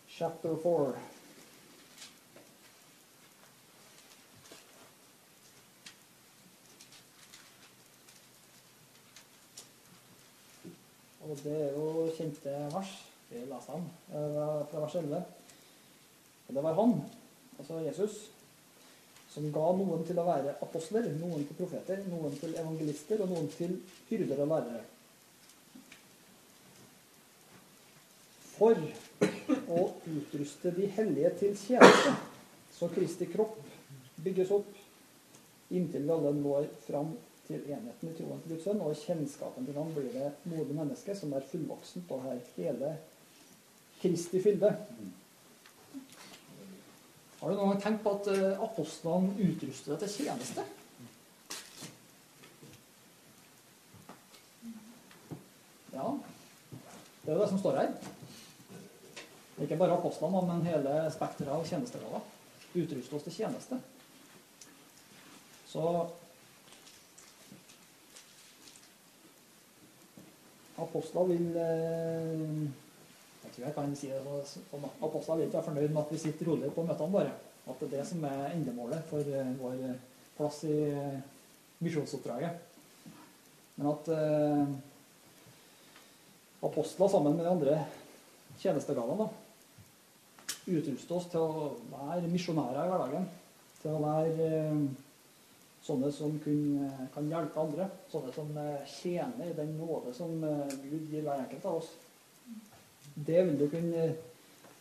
[0.08, 0.92] Chapter 4.
[11.28, 12.92] Og det er jo kjente vers.
[13.28, 15.22] Vi leser dem fra vers 11.
[16.48, 16.94] Og det var han,
[17.58, 18.14] altså Jesus,
[19.28, 23.50] som ga noen til å være apostler, noen til profeter, noen til evangelister og noen
[23.52, 23.76] til
[24.08, 24.80] hyrder og lærere.
[28.56, 28.80] For
[29.68, 32.16] å utruste de hellige til tjeneste,
[32.74, 33.60] så Kristi kropp
[34.24, 34.72] bygges opp
[35.76, 37.12] inntil vi alle når fram
[37.48, 41.16] til enheten i troen til Guds sønn, og kjennskapen til ham blir det modne menneske
[41.16, 42.92] som er fullvoksent og har hele
[43.98, 44.70] Kristi fylde.
[47.38, 50.66] Har du noen gang tenkt på at eh, apostlene utruster deg til tjeneste?
[55.94, 56.12] Ja,
[57.24, 57.92] det er det som står her.
[59.62, 62.34] Ikke bare apostlene, men hele spekteret av tjenestegaver.
[62.78, 63.78] utruste oss til tjeneste.
[65.66, 65.82] Så
[70.82, 72.68] apostler vil eh,
[73.44, 74.86] Jeg tror jeg kan si det sånn.
[75.02, 77.32] Apostler vil ikke være fornøyd med at vi sitter rolig på møtene våre.
[77.68, 79.82] At det er det som er endemålet for eh, vår
[80.38, 81.18] plass i eh,
[81.84, 82.64] misjonsoppdraget.
[83.78, 84.08] Men at
[86.66, 87.74] apostler sammen med de andre
[88.58, 89.28] tjenestegavene
[90.66, 93.28] utruste oss til å være misjonærer i hverdagen.
[93.78, 94.48] Til å være
[95.82, 97.88] sånne som kun, eh, kan hjelpe andre.
[98.12, 101.92] Sånne som eh, tjener den nåde som eh, Gud gir hver enkelt av oss.
[103.14, 104.08] Det vil du kunne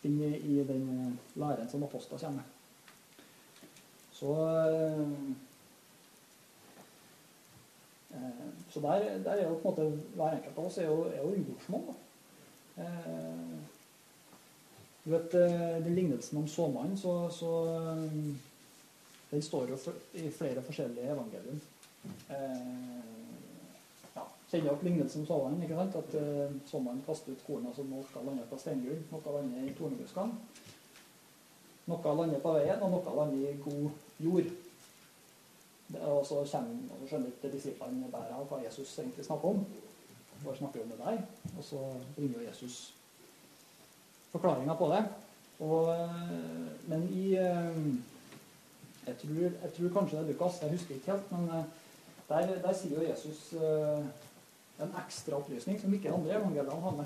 [0.02, 2.54] finne i den læren som apostler kommer med.
[4.18, 4.34] Så
[8.72, 11.22] så der, der er jo på en måte hver enkelt av oss er jo, er
[11.22, 11.98] jo jordsmonn.
[15.04, 15.32] du vet,
[15.86, 17.52] Den lignelsen om såmannen, så, så
[19.32, 19.78] den står jo
[20.13, 21.60] i flere forskjellige evangelium.
[22.30, 25.63] Eh, ja, Kjenner opp lignelsen om såmannen?
[25.63, 25.96] ikke sant?
[25.96, 30.63] At eh, såmannen kaster ut korna som noe lander på steingrunn, noe lander i tornebuskene.
[31.88, 34.56] Noe lander på veien, og noe lander i god jord.
[35.88, 39.56] Det, og så kommer, og så skjønner ikke disiplene bæret av hva Jesus egentlig snakker
[39.56, 39.63] om.
[40.44, 41.22] Bare snakker om det der.
[41.58, 41.80] Og så
[42.16, 42.94] bringer Jesus
[44.32, 45.06] forklaringa på det.
[45.60, 47.80] Og, eh, men i eh,
[49.08, 51.63] jeg tror, jeg tror kanskje det er Lukas, jeg husker ikke helt, men eh,
[52.30, 54.04] der, der sier jo Jesus uh,
[54.84, 57.06] en ekstra opplysning som ikke andre evangeliene har med.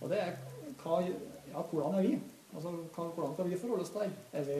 [0.00, 0.30] Og det er
[0.80, 2.14] hva, ja, hvordan er vi?
[2.54, 4.08] Altså, hva, hvordan kan vi forholde oss der?
[4.32, 4.56] Er vi,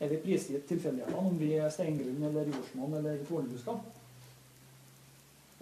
[0.00, 3.78] er vi prisgitt tilfeldighetene om vi er steingrunn eller jordsmonn eller tornebusker?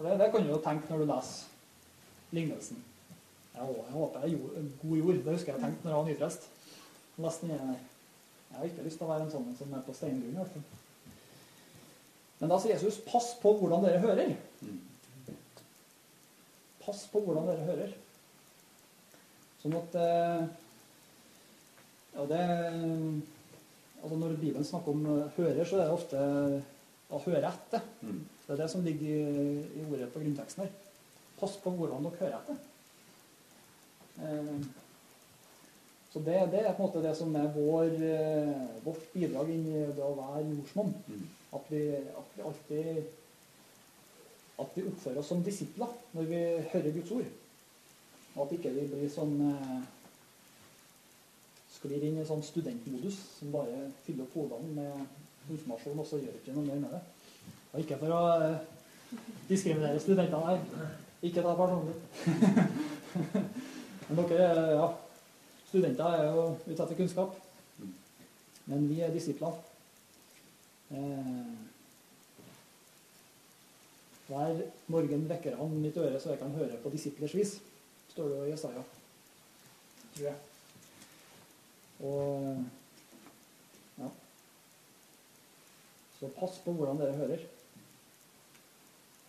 [0.01, 2.83] Det, det kan du jo tenke når du leser lignelsen.
[3.53, 5.23] Jeg, jeg håper jeg er god jord.
[5.25, 6.51] Det husker jeg tenkte når jeg var nyprest.
[7.21, 7.90] Leste den der.
[8.51, 10.35] Jeg har ikke lyst til å være en sånn som er på steingrunn.
[10.35, 10.63] i hvert fall.
[12.41, 14.35] Men da sier Jesus 'pass på hvordan dere hører'.
[16.85, 17.93] Pass på hvordan dere hører.
[19.61, 20.47] Sånn at eh,
[22.15, 22.41] Ja, det
[24.01, 26.17] Altså Når Bibelen snakker om eh, hører, så er det ofte
[27.11, 27.81] å høre etter.
[28.01, 30.71] Det er det som ligger i, ordet på grunnteksten her.
[31.39, 32.57] Pass på hvordan dere hører etter.
[36.11, 39.67] Så det, det er på en måte det som er vår, eh, vårt bidrag inn
[39.69, 40.91] i det å være jordsmonn.
[41.07, 41.27] Mm.
[41.55, 43.03] At vi, at vi alltid
[44.61, 46.41] at vi oppfører oss som disipler når vi
[46.73, 47.29] hører Guds ord.
[48.35, 49.79] Og at ikke vi blir sånn eh,
[51.71, 56.37] sklir inn i sånn studentmodus som bare fyller opp hodene med informasjon, og så gjør
[56.37, 57.01] ikke noe mer med det.
[57.71, 58.59] Og ikke for å eh,
[59.49, 60.91] diskriminere studentene her.
[61.25, 61.95] Ikke ta personlig.
[64.11, 64.85] Men dere, ja,
[65.71, 67.35] studenter er jo ute etter kunnskap.
[68.67, 69.55] Men vi er disipler.
[70.91, 71.53] Eh,
[74.27, 74.59] hver
[74.91, 77.55] morgen vekker han mitt øre, så jeg kan høre på disiplers vis,
[78.11, 78.83] står det i Jesaja.
[80.11, 80.35] Tror jeg.
[82.01, 82.59] Og
[84.01, 84.11] ja.
[86.19, 87.49] Så pass på hvordan dere hører.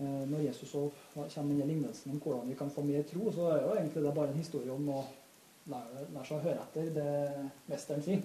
[0.02, 3.52] Eh, Når Jesus så kommer med lignelsen om hvordan vi kan få mer tro, så
[3.54, 5.04] er jo egentlig det bare en historie om å
[5.66, 7.10] seg å høre etter det
[7.70, 8.22] mesteren sier.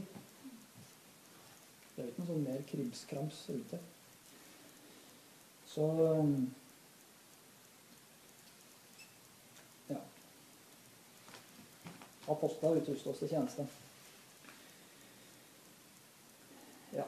[1.93, 3.79] Det er jo ikke noe sånn mer krimskrams rundt det.
[5.67, 5.87] Så
[9.89, 10.01] ja.
[12.27, 13.65] Apostler utruster oss til tjeneste.
[16.93, 17.05] Ja.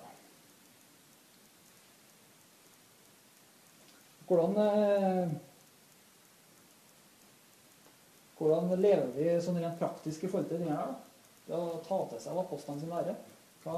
[4.30, 5.38] Hvordan eh,
[8.40, 10.92] Hvordan lever vi sånn rent praktisk i forhold til det her?
[10.92, 10.94] da?
[11.50, 13.16] Det å ta til seg apostlene sin lære.
[13.64, 13.76] Hva,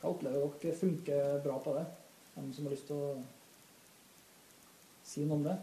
[0.00, 1.84] hva opplever dere funker bra på det?
[2.34, 3.14] Hvem som har lyst til å
[5.04, 5.56] si noe om det?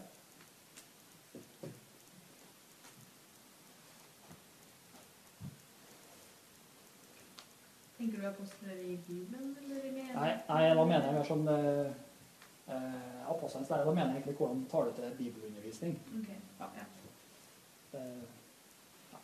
[8.01, 10.20] Tenker du apostler i Bibelen eller i menigheten?
[10.20, 13.86] Nei, nei da mener jeg mer sånn eh, apostlenes lære.
[13.86, 15.97] Da mener jeg egentlig hvordan tar det til bibelundervisning.
[16.19, 16.39] Okay.
[16.59, 16.69] Ja.
[16.79, 16.86] ja.
[17.91, 18.03] Det,
[19.11, 19.17] ja,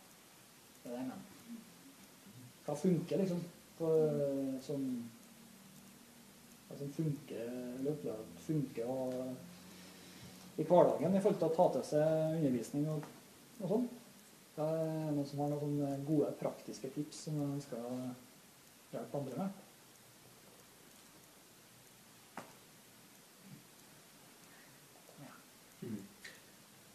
[0.83, 1.27] det er det jeg mener.
[2.65, 3.43] Hva funker, liksom?
[3.77, 3.91] På,
[4.65, 4.87] som,
[6.67, 9.13] hva som funker, eller opplever funker og,
[10.57, 13.05] i hverdagen i forhold til å ta til seg undervisning og,
[13.61, 13.87] og sånn.
[14.57, 17.87] Det er noen som har noen gode, praktiske tips som jeg skal
[18.89, 19.63] hjelpe andre med.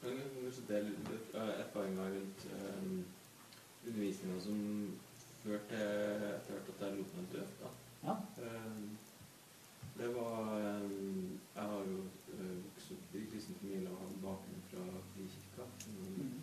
[0.02, 1.34] Men kan er et
[1.64, 3.04] erfaringer rundt um,
[3.86, 4.58] undervisninga som
[5.42, 5.78] førte
[6.46, 7.72] til etter at jeg lot meg døpe.
[8.02, 8.14] Ja.
[8.42, 8.84] Eh,
[9.98, 10.90] Det var eh,
[11.54, 11.98] Jeg har jo
[12.32, 15.66] eh, vokst opp i kristen familie og har bakgrunn fra frikirka.
[15.88, 16.40] Mm.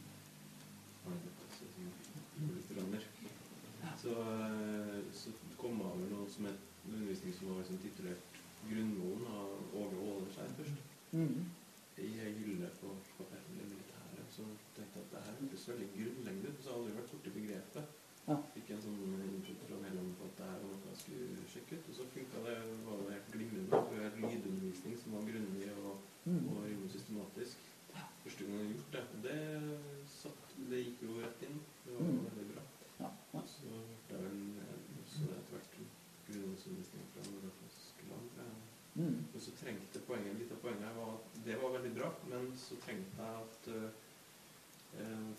[2.49, 3.07] Lutheraner.
[4.01, 8.39] Så, eh, så kom jeg over noe som het undervisning som var liksom titulert
[8.69, 10.85] Grunnmoen av Åge Åleskjær først.
[11.11, 11.45] Mm.
[11.97, 13.88] I hylle på kapellet.
[14.39, 16.59] Så tenkte jeg at det her høres veldig grunnleggende ut.
[16.63, 17.95] Så jeg aldri vært borti begrepet.
[18.29, 18.35] Ja.
[18.53, 21.79] Fikk en sånn input fra mellom på at det her var noe jeg skulle sjekke
[21.79, 21.89] ut.
[21.91, 22.55] Og så funka det.
[22.85, 23.81] var helt glimrende.
[23.89, 25.95] Det var lydundervisning som var grundig og,
[26.29, 26.47] Mm.
[26.51, 27.57] og rimelig systematisk.
[28.23, 29.03] Første gang jeg har gjort det.
[29.23, 29.37] Det,
[30.07, 31.59] satt, det gikk jo rett inn.
[31.85, 32.25] Det var Mm.
[32.29, 32.63] veldig bra.
[32.99, 33.09] Ja.
[33.33, 33.41] ja.
[33.47, 35.79] Så hørte jeg vel eh, også etter hvert
[36.27, 38.29] grunnundervisning fra nordafrikansk land.
[38.99, 39.17] Mm.
[39.33, 42.51] Og så trengte poenget, litt av poenget her var at det var veldig bra, men
[42.57, 43.89] så trengte jeg at eh, eh,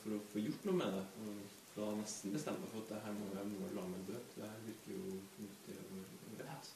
[0.03, 2.89] for å få gjort noe med det og For da nesten bestemte meg for at
[2.91, 4.17] det her må jeg må la meg dø.
[4.35, 6.71] Det her virker jo fornuftig og rett.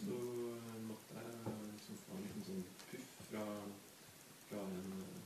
[0.00, 0.16] Så
[0.54, 3.44] eh, måtte jeg liksom få en liten sånn puff fra,
[4.48, 5.20] fra en eh,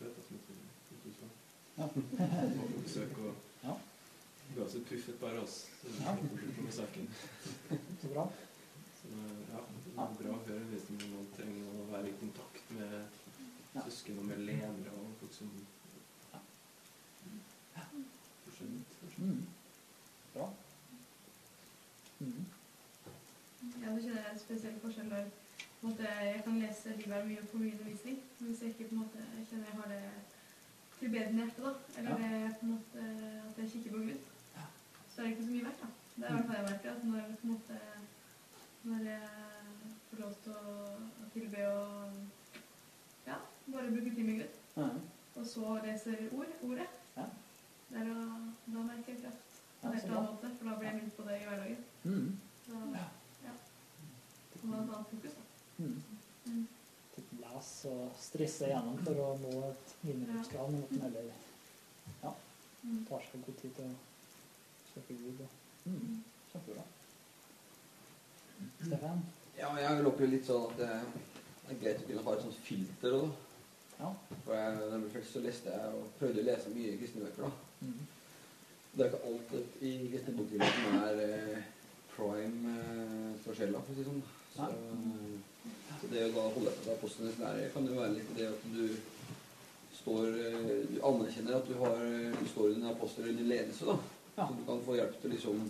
[0.00, 1.36] det som heter Kulturland?
[1.78, 1.86] Ja.
[1.94, 3.74] Som var på besøk og Ja.
[4.56, 5.56] ga oss et puff et par av oss.
[6.00, 6.14] Ja.
[6.64, 7.08] med saken.
[8.02, 8.26] Så bra.
[8.98, 9.08] Så
[9.54, 12.98] ja, det er bra å høre hvis man trenger å være i kontakt med
[13.84, 15.50] søsken og med ledere og folk som
[16.32, 17.84] Ja.
[18.44, 18.82] forskjellig.
[19.18, 19.46] Mm.
[20.34, 20.48] Bra.
[22.20, 22.44] Mm.
[23.82, 25.28] Ja, du kjenner jeg en spesiell forskjell der.
[25.82, 29.00] måte, jeg kan lese Bibelen mye på min undervisning, men hvis jeg ikke på en
[29.04, 29.18] måte
[29.50, 30.02] kjenner jeg har det
[30.98, 32.16] tilbedende hjerte, da, eller Ja.
[32.46, 33.04] det på en måte
[33.48, 34.18] at jeg kikker på Gud,
[34.56, 34.64] Ja.
[35.14, 35.80] så er det ikke så mye verdt.
[35.82, 35.86] da.
[36.16, 37.78] Det er i hvert fall jeg merker, at når, på en måte,
[38.84, 39.28] når jeg
[40.10, 40.74] får lov til å,
[41.22, 42.12] å tilbe og
[43.26, 43.36] ja,
[43.72, 44.88] bare bruke tid med Gud, Ja.
[45.36, 47.24] og så leser ord, ordet, Ja.
[47.90, 48.14] der da,
[48.66, 49.46] da merker jeg kraft
[49.80, 50.18] på Ja, en så helt bra.
[50.18, 51.84] annen måte, for da blir jeg minnet på det i hverdagen.
[52.04, 52.38] Mm.
[52.66, 53.06] Så, ja.
[54.62, 55.42] Og ha et annet fokus, da.
[55.78, 56.02] Mm.
[56.46, 56.68] Mm.
[57.16, 61.30] Ikke lese og stresse gjennom for å nå et minimumskrav, men at en heller
[62.88, 63.04] Mm.
[63.08, 63.94] tar seg god tid til å
[64.92, 65.40] søke Gud.
[65.44, 65.48] Og,
[65.90, 66.20] mm.
[66.52, 66.84] Kjempebra.
[68.86, 69.24] Stefan?
[69.58, 70.92] Ja, jeg vil oppleve litt sånn at det
[71.68, 73.24] det er greit å kunne ha et sånt filter da.
[73.98, 74.12] Ja.
[74.44, 77.42] For jeg, da jeg ble så leste jeg og prøvde å lese mye kristne bøker,
[77.44, 77.50] da.
[77.82, 78.06] Mm.
[78.94, 81.66] Det er ikke alt i kristne bokhyller som er eh,
[82.14, 84.22] prime eh, for sjela, for å si det sånn.
[84.54, 84.70] Så, så
[86.10, 88.84] det å da holde til apostlenes lære kan jo være litt det at du
[89.98, 91.98] står eh, Du anerkjenner at du har
[92.38, 93.96] du står under apostler under ledelse, da.
[94.38, 94.46] Ja.
[94.48, 95.62] Så du kan få hjelp til å liksom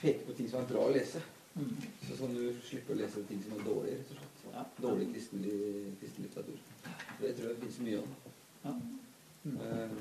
[0.00, 1.20] peke på ting som er bra å lese.
[1.54, 1.72] Mm.
[2.06, 4.44] Så sånn du slipper å lese ting som er dårlig, rett og slett.
[4.54, 4.62] Ja.
[4.82, 6.58] Dårlig kristen, li- litteratur.
[7.20, 8.08] Det tror jeg finnes mye av.
[8.64, 8.72] Ja.
[9.44, 9.56] Mm.
[9.66, 9.96] Eh,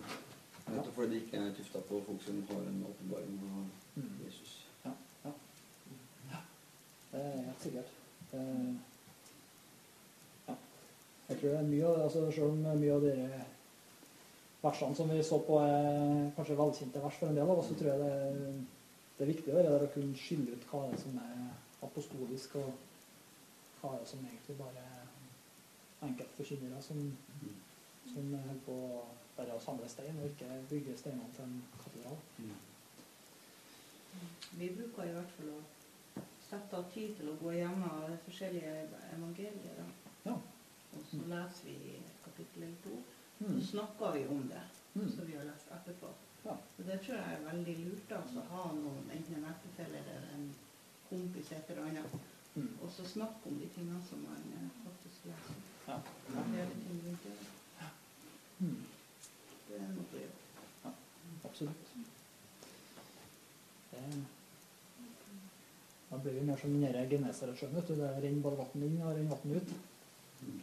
[0.72, 4.12] Nettopp fordi det ikke er tufta på folk som har en åpenbaring av Mm.
[4.24, 4.52] Jesus.
[7.12, 7.90] Det er helt sikkert.
[8.32, 8.42] Det,
[10.48, 10.54] ja.
[11.52, 13.16] Det, altså selv om mye av de
[14.62, 17.80] versene som vi så på er kanskje velkjente vers for en del av oss, så
[17.80, 18.62] tror jeg det
[19.22, 21.42] det er viktig det der å kunne skille ut hva er som er
[21.86, 22.72] apostolisk, og
[23.78, 27.04] hva er som egentlig bare er enkeltforkynnere som,
[28.10, 28.78] som holder på
[29.36, 32.18] bare å samle stein, og ikke bygge steinene til en katedral.
[34.58, 35.62] Vi bruker i hvert fall å
[36.48, 38.74] sette av tid til å gå gjennom de forskjellige
[39.20, 39.86] evangelier.
[41.12, 42.98] Så leser vi kapittel to.
[43.40, 43.62] Så Mm.
[43.66, 44.62] snakker vi om det
[44.96, 45.10] Mm.
[45.16, 46.08] som vi har lest etterpå.
[46.46, 46.52] Ja.
[46.52, 50.28] Og det tror jeg er veldig lurt altså, å ha noen, enten en ektefelle eller
[50.36, 50.56] en
[51.10, 52.06] kompis et eller annet,
[52.56, 52.70] Mm.
[52.84, 55.56] og så snakke om de tingene som man eh, faktisk leser.
[55.88, 56.00] Ja.
[56.36, 56.44] Ja.
[56.52, 56.68] det.
[59.68, 60.38] Det er noe å gjøre.
[60.84, 60.92] Ja,
[61.46, 61.88] Absolutt.
[63.92, 64.26] Det,
[66.12, 67.74] da blir vi mer som den Genesaretsjøen.
[67.88, 69.74] Det renner bare vann inn og renner vann ut.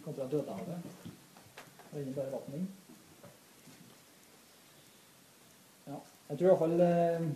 [0.05, 0.79] Kontra Dødehavet.
[1.91, 2.67] Det renner bare vann inn.
[5.87, 6.01] Ja.
[6.29, 7.29] Jeg tror iallfall eh,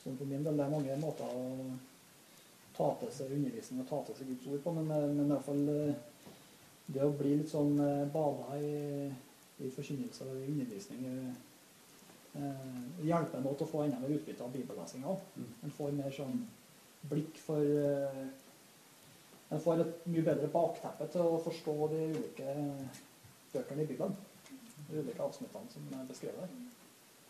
[0.00, 1.42] Sånn for min del, det er mange måter å
[2.76, 5.66] ta til seg undervisning og ta til seg Guds ord på, men, eh, men iallfall
[5.74, 6.06] eh,
[6.90, 7.76] det å bli litt sånn
[8.10, 9.10] bada i,
[9.62, 11.04] i forkynnelse og undervisning
[12.34, 12.70] eh,
[13.06, 15.28] hjelper nå til å få enda mer utbytte av bibellesinga òg.
[15.36, 15.52] Mm.
[15.66, 16.40] En får mer sånn
[17.10, 18.24] blikk for eh,
[19.50, 22.56] En får et mye bedre bakteppe til å forstå de ulike
[23.52, 24.16] bøkene i Bibelen.
[24.88, 26.58] De ulike avsnittene som er beskrevet.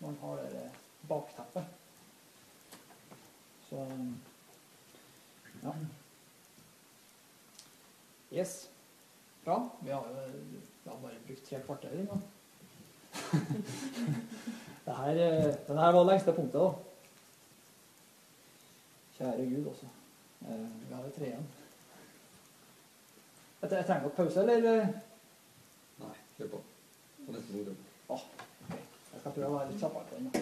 [0.00, 0.66] Man har det
[1.08, 1.64] bakteppet.
[3.68, 3.86] Så
[5.62, 5.74] ja.
[8.32, 8.68] Yes.
[9.44, 9.62] Bra.
[9.80, 10.04] Vi har
[10.84, 12.20] vi har bare brukt tre kvarter ennå.
[14.84, 16.72] Det her, eh, her var lengste punktet, da.
[19.18, 19.86] Kjære Gud, også.
[20.40, 21.46] Eh, vi har jo tre igjen.
[23.62, 24.56] Jeg, jeg trenger dere pause, eller?
[24.82, 24.88] eh?
[26.00, 26.60] Nei, kjør på.
[27.26, 27.86] På neste punkt.
[29.12, 30.26] Jeg skal prøve å være litt kjappere på den.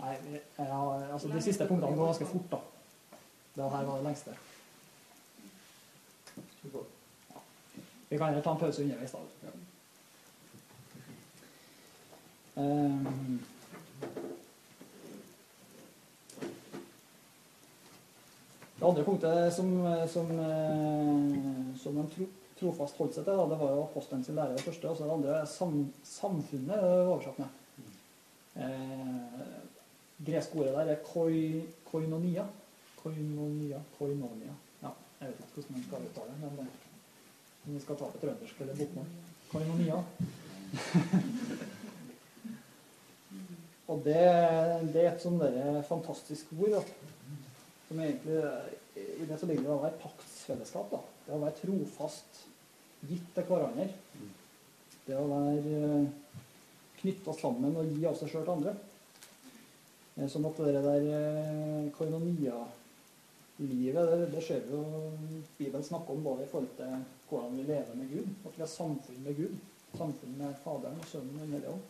[0.00, 0.12] Nei,
[0.58, 0.68] jeg
[1.12, 2.58] altså De siste punktene går ganske fort, da.
[3.56, 4.36] Det her var det lengste.
[6.60, 6.84] Kjør på.
[8.08, 9.18] Vi kan heller ta en pause underveis, da.
[9.42, 9.50] Ja.
[18.78, 19.70] Det andre punktet som,
[20.12, 22.26] som, eh, som de tro,
[22.58, 24.90] trofast holdt seg til, det var jo apostelen sin lære det første.
[24.90, 27.48] Og så det andre er sam, samfunnet, det er oversatt med.
[28.56, 29.16] Eh,
[30.26, 31.36] greske ordet der er koi,
[31.88, 32.44] koinonia.
[33.00, 34.54] Koinonia, koinonia.
[34.82, 36.68] Ja, jeg vet ikke hvordan man skal uttale det, men det
[37.66, 39.06] om vi skal ta på trøndersk eller bokmål.
[39.50, 39.98] Koinonia.
[43.86, 44.22] Og det,
[44.92, 45.40] det er et sånn
[45.88, 46.76] fantastisk ord.
[46.76, 46.82] Da.
[47.88, 48.38] Som egentlig
[48.96, 50.86] I det så ligger det å være paktsfellesskap.
[50.90, 51.00] Da.
[51.26, 52.30] Det å være trofast
[53.06, 53.86] gitt til hverandre.
[55.06, 55.74] Det å være
[57.00, 58.72] knytta sammen og gi av seg sjøl til andre.
[60.16, 64.82] Eh, Sånn at det der eh, koinonia-livet, det, det ser vi jo
[65.58, 66.90] Bibelen snakker om både i forhold til
[67.28, 69.54] hvordan vi lever med Gud, at vi har samfunn med Gud.
[69.96, 71.84] Samfunn med Faderen Sønnen og Den hellige ånd.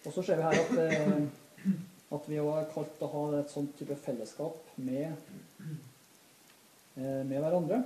[0.00, 1.20] Og så ser vi her at, eh,
[2.10, 5.14] at vi er kalt å ha et sånt type fellesskap med,
[6.96, 7.82] eh, med hverandre.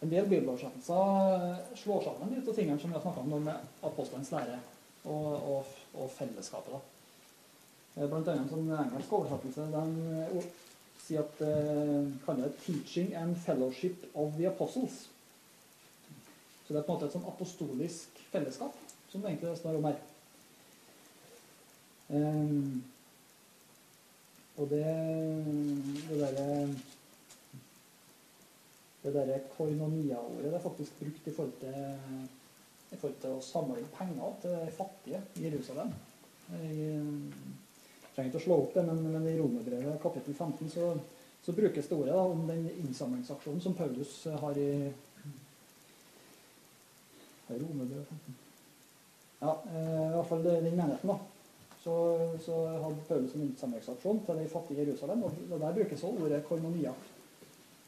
[0.00, 4.30] En del bibeloversettelser slår sammen litt av tingene som vi har snakka om med apostelens
[4.30, 4.60] lære
[5.04, 6.76] og, og, og fellesskapet.
[6.76, 6.80] da.
[7.96, 10.50] Eh, Blant annet en sånn engelsk oversettelse den eh,
[11.02, 15.08] sier at eh, kaller det 'teaching and fellowship of the apostles'.
[16.66, 18.74] Så det er på en måte et sånn apostolisk fellesskap,
[19.08, 19.96] som egentlig står om her.
[22.08, 22.82] Ehm,
[24.58, 24.84] og det,
[26.08, 26.46] det derre
[29.02, 31.76] det derre koinonia-ordet det er faktisk brukt i forhold til,
[32.92, 35.92] i forhold til å samle inn penger til de fattige i Jerusalem.
[36.48, 37.04] Jeg
[38.14, 40.90] trenger ikke å slå opp det, men, men i Romerbrevet kapittel 15 så,
[41.44, 44.70] så brukes det ordet da, om den innsamlingsaksjonen som Paulus har i
[47.48, 48.36] i Romerbrevet 15.
[49.40, 51.37] Ja, eh, i hvert fall den menigheten, da.
[51.88, 51.98] Så,
[52.44, 56.42] så hadde Paulus en innsamlingsaksjon til de fattige i Jerusalem, og der brukes også ordet
[56.44, 56.92] koinonia.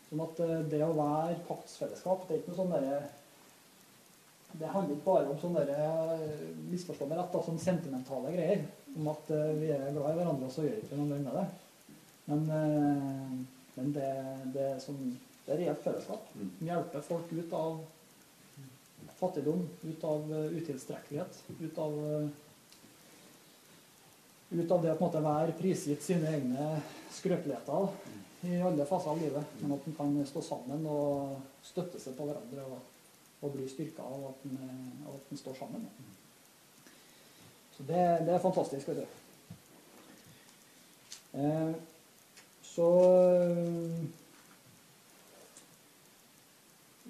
[0.07, 3.01] Sånn at eh, det å være paktsfellesskap, det er ikke noe sånn derre
[4.61, 6.31] Det handler ikke bare om sånne derre
[6.73, 8.65] misforstå meg rett, da, sånn sentimentale greier.
[8.97, 11.37] Om at eh, vi er glad i hverandre, og så gjør vi ikke noe med
[11.37, 11.47] det.
[12.31, 13.39] Men, eh,
[13.77, 14.11] men det,
[14.57, 16.33] det, er sånn, det er reelt fellesskap.
[16.39, 17.83] Vi Som hjelper folk ut av
[19.21, 22.31] fattigdom, ut av eh, utilstrekkelighet, ut av eh,
[24.51, 26.71] ut av det å være prisgitt sine egne
[27.15, 29.57] skrøpeligheter i alle faser av livet.
[29.61, 31.37] Men at en kan stå sammen og
[31.67, 32.79] støtte seg på hverandre og,
[33.45, 35.87] og bli styrka av at en står sammen.
[37.77, 39.07] Så det, det er fantastisk, vet du.
[41.41, 41.75] Eh,
[42.67, 42.89] så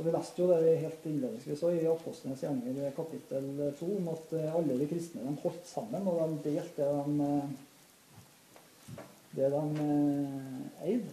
[0.00, 4.54] så vi leste jo det helt innledningsvis i Apostlenes gjerninger kapittel 2 om at eh,
[4.56, 9.02] alle de kristne de holdt sammen, og de delte det de, eh,
[9.36, 11.12] det de eh, eide.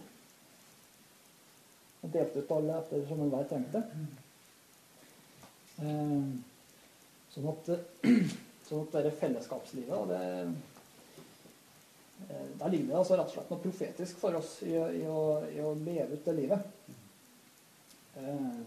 [2.00, 3.82] Og delte ut alle etter som enhver trengte.
[5.84, 6.30] Eh,
[7.36, 7.68] Sånn at,
[8.70, 10.22] sånn at dette fellesskapslivet, det,
[12.24, 15.20] eh, der ligger det altså rett og slett noe profetisk for oss i, i, å,
[15.52, 16.96] i å leve ut det livet.
[18.24, 18.58] Eh,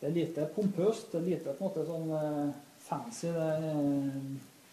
[0.00, 2.50] Det er lite pompøst, det er lite på en måte sånn eh,
[2.84, 3.30] fancy.
[3.32, 3.72] Det,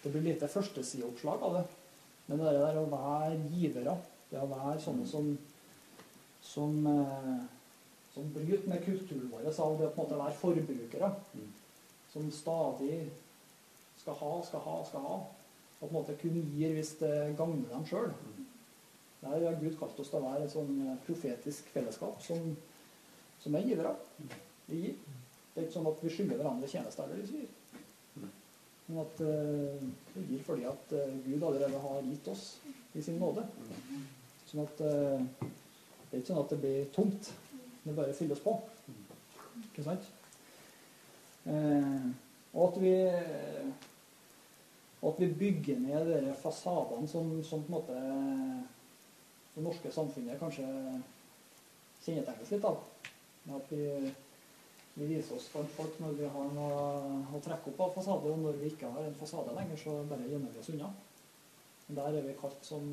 [0.04, 1.64] det blir lite førstesideoppslag av det.
[2.26, 3.96] Men det der å være givere,
[4.30, 5.30] det å være sånne som,
[6.44, 7.42] som, eh,
[8.14, 11.48] som bryter med kulturen vår av det å på en måte være forbrukere, Mm.
[12.12, 13.10] som stadig
[13.98, 15.16] skal ha, skal ha, skal ha,
[15.80, 18.12] og på en måte kun gir hvis det gagner dem sjøl.
[19.24, 22.52] Der har Gud kalt oss til å være et sånn eh, profetisk fellesskap som,
[23.40, 23.94] som er givere.
[24.66, 24.96] Vi gir.
[25.54, 27.52] Det er ikke sånn at vi skylder hverandre tjenester eller vi gir.
[28.86, 29.84] Men at uh,
[30.16, 32.44] vi gir fordi at uh, Gud allerede har gitt oss
[32.94, 33.46] i sin nåde.
[34.50, 37.30] Sånn at uh, det er ikke sånn at det blir tomt.
[37.84, 38.58] Det bare fylles på.
[39.68, 40.12] Ikke sant?
[41.44, 42.92] Og at vi
[45.04, 47.96] at vi bygger ned de fasadene som, som på en måte
[49.54, 50.64] det norske samfunnet kanskje
[52.04, 52.80] kjennetegnes litt av.
[53.58, 53.82] At vi,
[54.94, 56.82] vi viser oss for folk når vi har noe
[57.34, 60.28] å trekke opp av fasade, og når vi ikke har en fasade lenger, så bare
[60.30, 60.90] gjemmer vi oss unna.
[61.98, 62.86] Der er vi kalt som,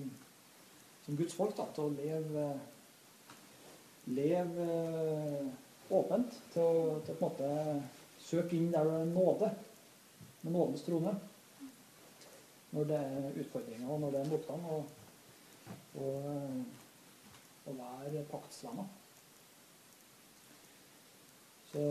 [1.06, 2.45] som Guds folk da, til å leve,
[4.18, 5.52] leve eh,
[5.93, 7.52] åpent, til å, til å på en måte
[8.22, 9.52] søke inn der det er nåde,
[10.41, 11.14] med nådens trone.
[12.72, 14.84] Når det er utfordringer, og når det er motgang, og,
[16.02, 16.28] og,
[17.68, 18.89] og å være paktsvenner.
[21.72, 21.84] Så,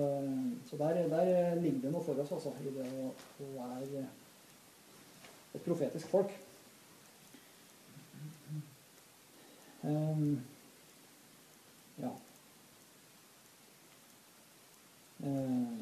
[0.70, 4.02] så der, der ligger det noe for oss, altså, i det å, å være
[5.56, 6.34] et profetisk folk.
[9.80, 10.34] Um,
[12.02, 12.10] ja.
[15.24, 15.80] Uh,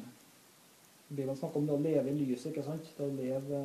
[1.09, 2.87] Bibelen snakker om det å leve i lyset, ikke sant?
[2.95, 3.61] Det å leve,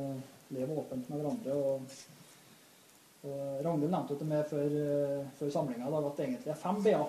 [0.57, 1.55] leve åpent med hverandre.
[1.55, 1.95] og
[3.63, 7.07] Ragnhild nevnte det med før, eh, før samlinga at det egentlig er fem b-er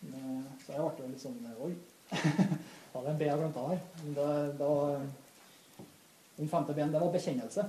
[0.00, 1.72] Så jeg ble jo litt sånn Oi,
[2.92, 3.80] var det en B jeg glemte her?
[4.16, 4.28] Det,
[4.58, 5.02] det var,
[6.38, 7.66] den femte B-en, det var bekjennelse.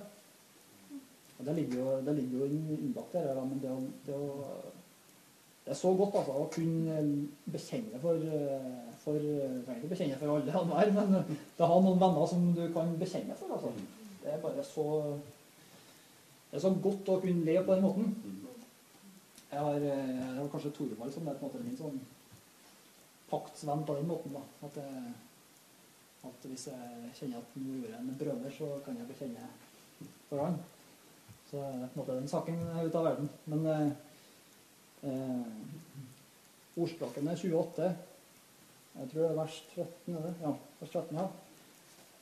[1.40, 3.74] Og det ligger jo, det ligger jo innbakt der, men det,
[4.06, 4.20] det,
[5.66, 7.00] det er så godt altså, å kunne
[7.52, 8.70] bekjenne for, eh,
[9.02, 12.64] for trenger ikke bekjenne for alle og enhver, men det har noen venner som du
[12.76, 13.58] kan bekjenne for.
[13.58, 13.74] Altså.
[14.22, 14.88] Det er bare så
[16.52, 18.16] Det er så godt å kunne leve på den måten.
[19.52, 22.00] Jeg har, eh, jeg har kanskje Torvald som er på en måte min sånn
[23.32, 24.36] paktsvenn på den måten.
[24.36, 24.44] da.
[24.68, 25.14] At, jeg,
[26.30, 29.50] at hvis jeg kjenner at nå gjorde en brøler, så kan jeg bekjenne
[30.30, 30.58] for han.
[31.50, 33.30] Så er på en måte den saken ut av verden.
[33.52, 33.92] Men eh,
[35.12, 37.92] eh, ordspråkene 28
[38.92, 40.34] Jeg tror det er vers 13, er det?
[40.42, 41.28] Ja, vers 13, ja.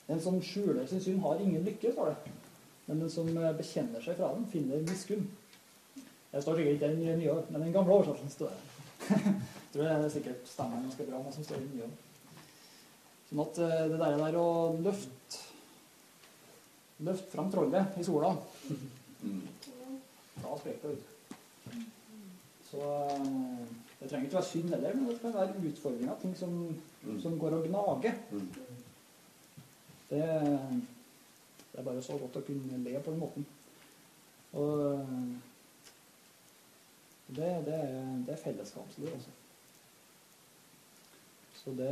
[0.06, 2.34] Den som skjuler sin synd, har ingen lykke, står det.
[2.86, 5.26] Men den som eh, bekjenner seg fra den, finner miskunn.
[6.30, 8.66] Det står sikkert ikke den nye, men den gamle oversettelsen står der.
[9.70, 11.90] Jeg tror det er sikkert stemmer ganske bra, hva som står i den nye.
[13.30, 14.50] Sånn at eh, det der, der å
[14.82, 15.46] løfte
[17.00, 18.34] Løft fram trollet i sola,
[20.42, 21.78] da sprekker det ut.
[22.68, 23.62] Så eh,
[24.00, 26.58] det trenger ikke være synd heller, men det kan være utfordringer, ting som,
[27.22, 28.20] som går og gnager.
[30.10, 33.48] Det, det er bare så godt å kunne le på den måten.
[34.60, 34.76] Og
[37.36, 39.30] det, det, er, det er fellesskapsliv, altså.
[41.60, 41.90] Så det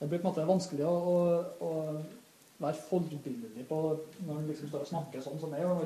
[0.00, 1.16] Det blir på en måte vanskelig å, å,
[1.66, 1.70] å
[2.60, 3.80] være forbilledlig på
[4.24, 5.82] når en liksom står og snakker sånn som jeg gjør?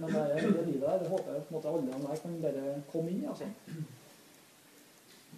[0.00, 2.34] Men, det, er- det livet der, det håper jeg på en måte alle enhver kan
[2.42, 3.46] bare komme inn i, altså.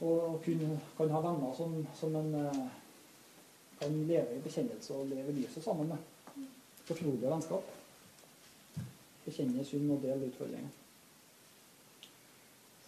[0.01, 0.49] Og, og
[0.97, 2.65] kan ha venner som, som en eh,
[3.81, 6.45] kan leve i bekjennelse og leve lyset sammen med.
[6.89, 7.73] Fortrolige vennskap.
[9.27, 10.73] Bekjenne synd og dele utfordringer.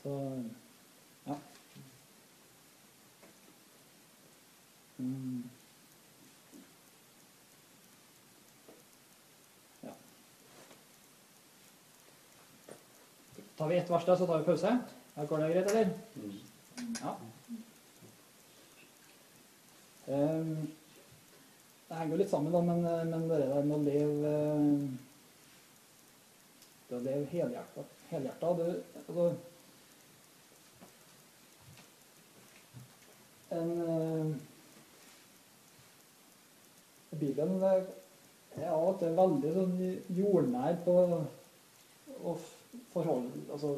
[0.02, 0.44] Så
[1.24, 1.36] ja.
[4.96, 5.42] Mm.
[9.80, 9.92] Ja.
[13.56, 14.78] Tar vi ett vers der, så tar vi pause.
[15.14, 15.90] Her går det greit, eller?
[17.02, 17.16] Ja.
[20.06, 20.68] Um,
[21.88, 24.86] det henger jo litt sammen, da, men, men det der med å leve eh,
[26.88, 28.64] Det å leve helhjerta, helhjerta du,
[29.02, 29.26] altså,
[33.50, 34.26] en, eh,
[37.18, 37.82] Bibelen eh,
[38.58, 39.76] er av og til veldig sånn
[40.18, 40.96] jordnær på
[42.28, 42.34] å
[42.92, 43.74] forholde, altså,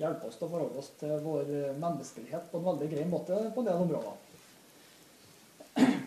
[0.00, 3.38] hjelpe oss til å forholde oss til vår eh, menneskelighet på en veldig grei måte
[3.54, 4.22] på en del områder.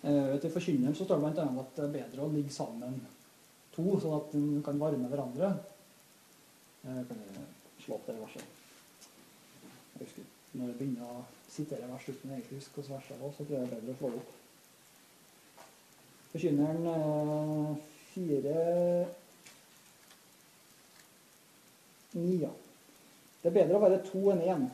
[0.00, 2.94] Eh, Til forkynneren så står det annet at det er bedre å ligge sammen
[3.74, 5.52] to, sånn at en kan varme hverandre.
[6.86, 7.44] Jeg Kan jeg
[7.84, 8.46] slå opp det verset?
[9.98, 13.44] Jeg husker når jeg begynner å sitere vers uten egentlig huske vers det var, så
[13.46, 14.36] tror jeg det er bedre å slå det opp.
[16.30, 17.70] Forkynneren eh,
[18.10, 18.56] fire
[22.18, 22.50] ni, ja.
[23.40, 24.66] Det er bedre å være to enn én.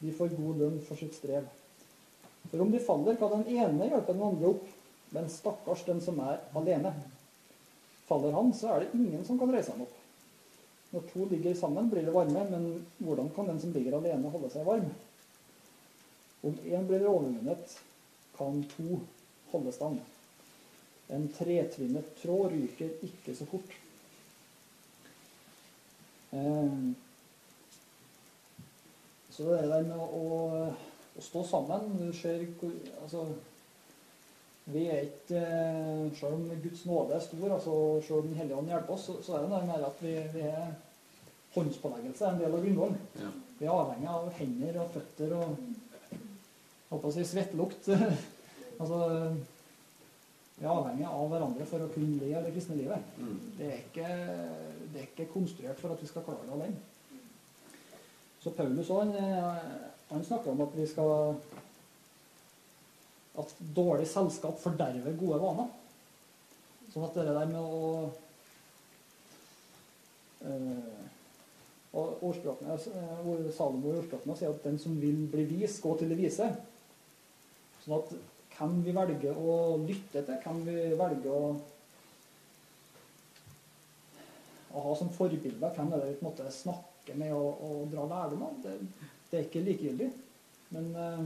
[0.00, 1.44] De får god lønn for sitt strev.
[2.48, 4.64] For om de faller, kan den ene hjelpe den andre opp,
[5.12, 6.94] men stakkars den som er alene.
[8.08, 9.94] Faller han, så er det ingen som kan reise ham opp.
[10.94, 12.70] Når to ligger sammen, blir det varme, men
[13.04, 14.88] hvordan kan den som ligger alene, holde seg varm?
[16.42, 17.80] Om én blir overvunnet,
[18.36, 19.00] kan to
[19.50, 19.98] holde stand.
[21.08, 23.74] En tretvinnet tråd ryker ikke så fort.
[26.30, 26.78] Eh,
[29.30, 30.24] så det der med å,
[31.16, 33.22] å stå sammen Du ser hvor Altså
[34.68, 38.58] Vi er ikke eh, Selv om Guds nåde er stor, altså selv om Den hellige
[38.60, 40.74] ånd hjelper oss, så, så er det noe mer at vi, vi er
[41.54, 42.98] håndspåleggelse er en del av grunnvollen.
[43.16, 43.30] Ja.
[43.58, 45.62] Vi er avhengig av hender og føtter og
[46.88, 47.90] holdt på å si svettlukt.
[48.80, 49.00] altså
[50.58, 53.10] Vi er avhengig av hverandre for å kunne le av det kristne livet.
[53.18, 53.34] Mm.
[53.58, 54.12] Det er, ikke,
[54.92, 56.80] det er ikke konstruert for at vi skal klare det alene.
[58.42, 59.54] Så Paulus han, eh,
[60.08, 61.36] han snakker om at vi skal
[63.38, 65.68] At dårlig selskap forderver gode vaner.
[66.90, 68.08] Sånn at det der med å
[70.42, 70.96] øh,
[71.92, 76.10] og ordspråkene, eh, Salomo i ordspråkene sier at den som vil bli vis, gå til
[76.12, 76.50] det vise.
[77.82, 78.12] Sånn at
[78.58, 81.50] hvem vi velger å lytte til, hvem vi velger å,
[84.74, 87.84] å ha som forbilder, hvem er det vi på en måte snakker med og, og
[87.92, 88.74] drar lærdom av, det,
[89.30, 90.08] det er ikke likegyldig.
[90.74, 91.22] Men, eh,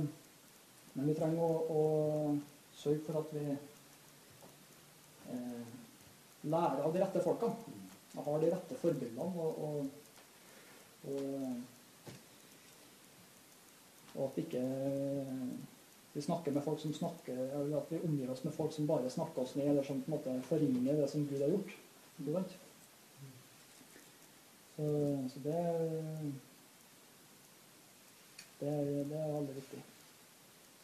[0.98, 1.80] men vi trenger å, å
[2.76, 3.46] sørge for at vi
[5.32, 5.64] eh,
[6.52, 7.48] lærer av de rette folka.
[8.12, 9.24] Og har de rette forbildene.
[9.24, 9.98] og, og
[11.02, 11.56] og,
[14.14, 14.62] og at ikke
[16.12, 19.10] vi snakker med folk som snakker, eller at vi omgir oss med folk som bare
[19.10, 21.72] snakker oss ned, eller som på en måte forringer det som Gud har gjort.
[24.76, 24.88] Så,
[25.32, 25.62] så det,
[28.60, 28.74] det,
[29.08, 29.82] det er veldig viktig.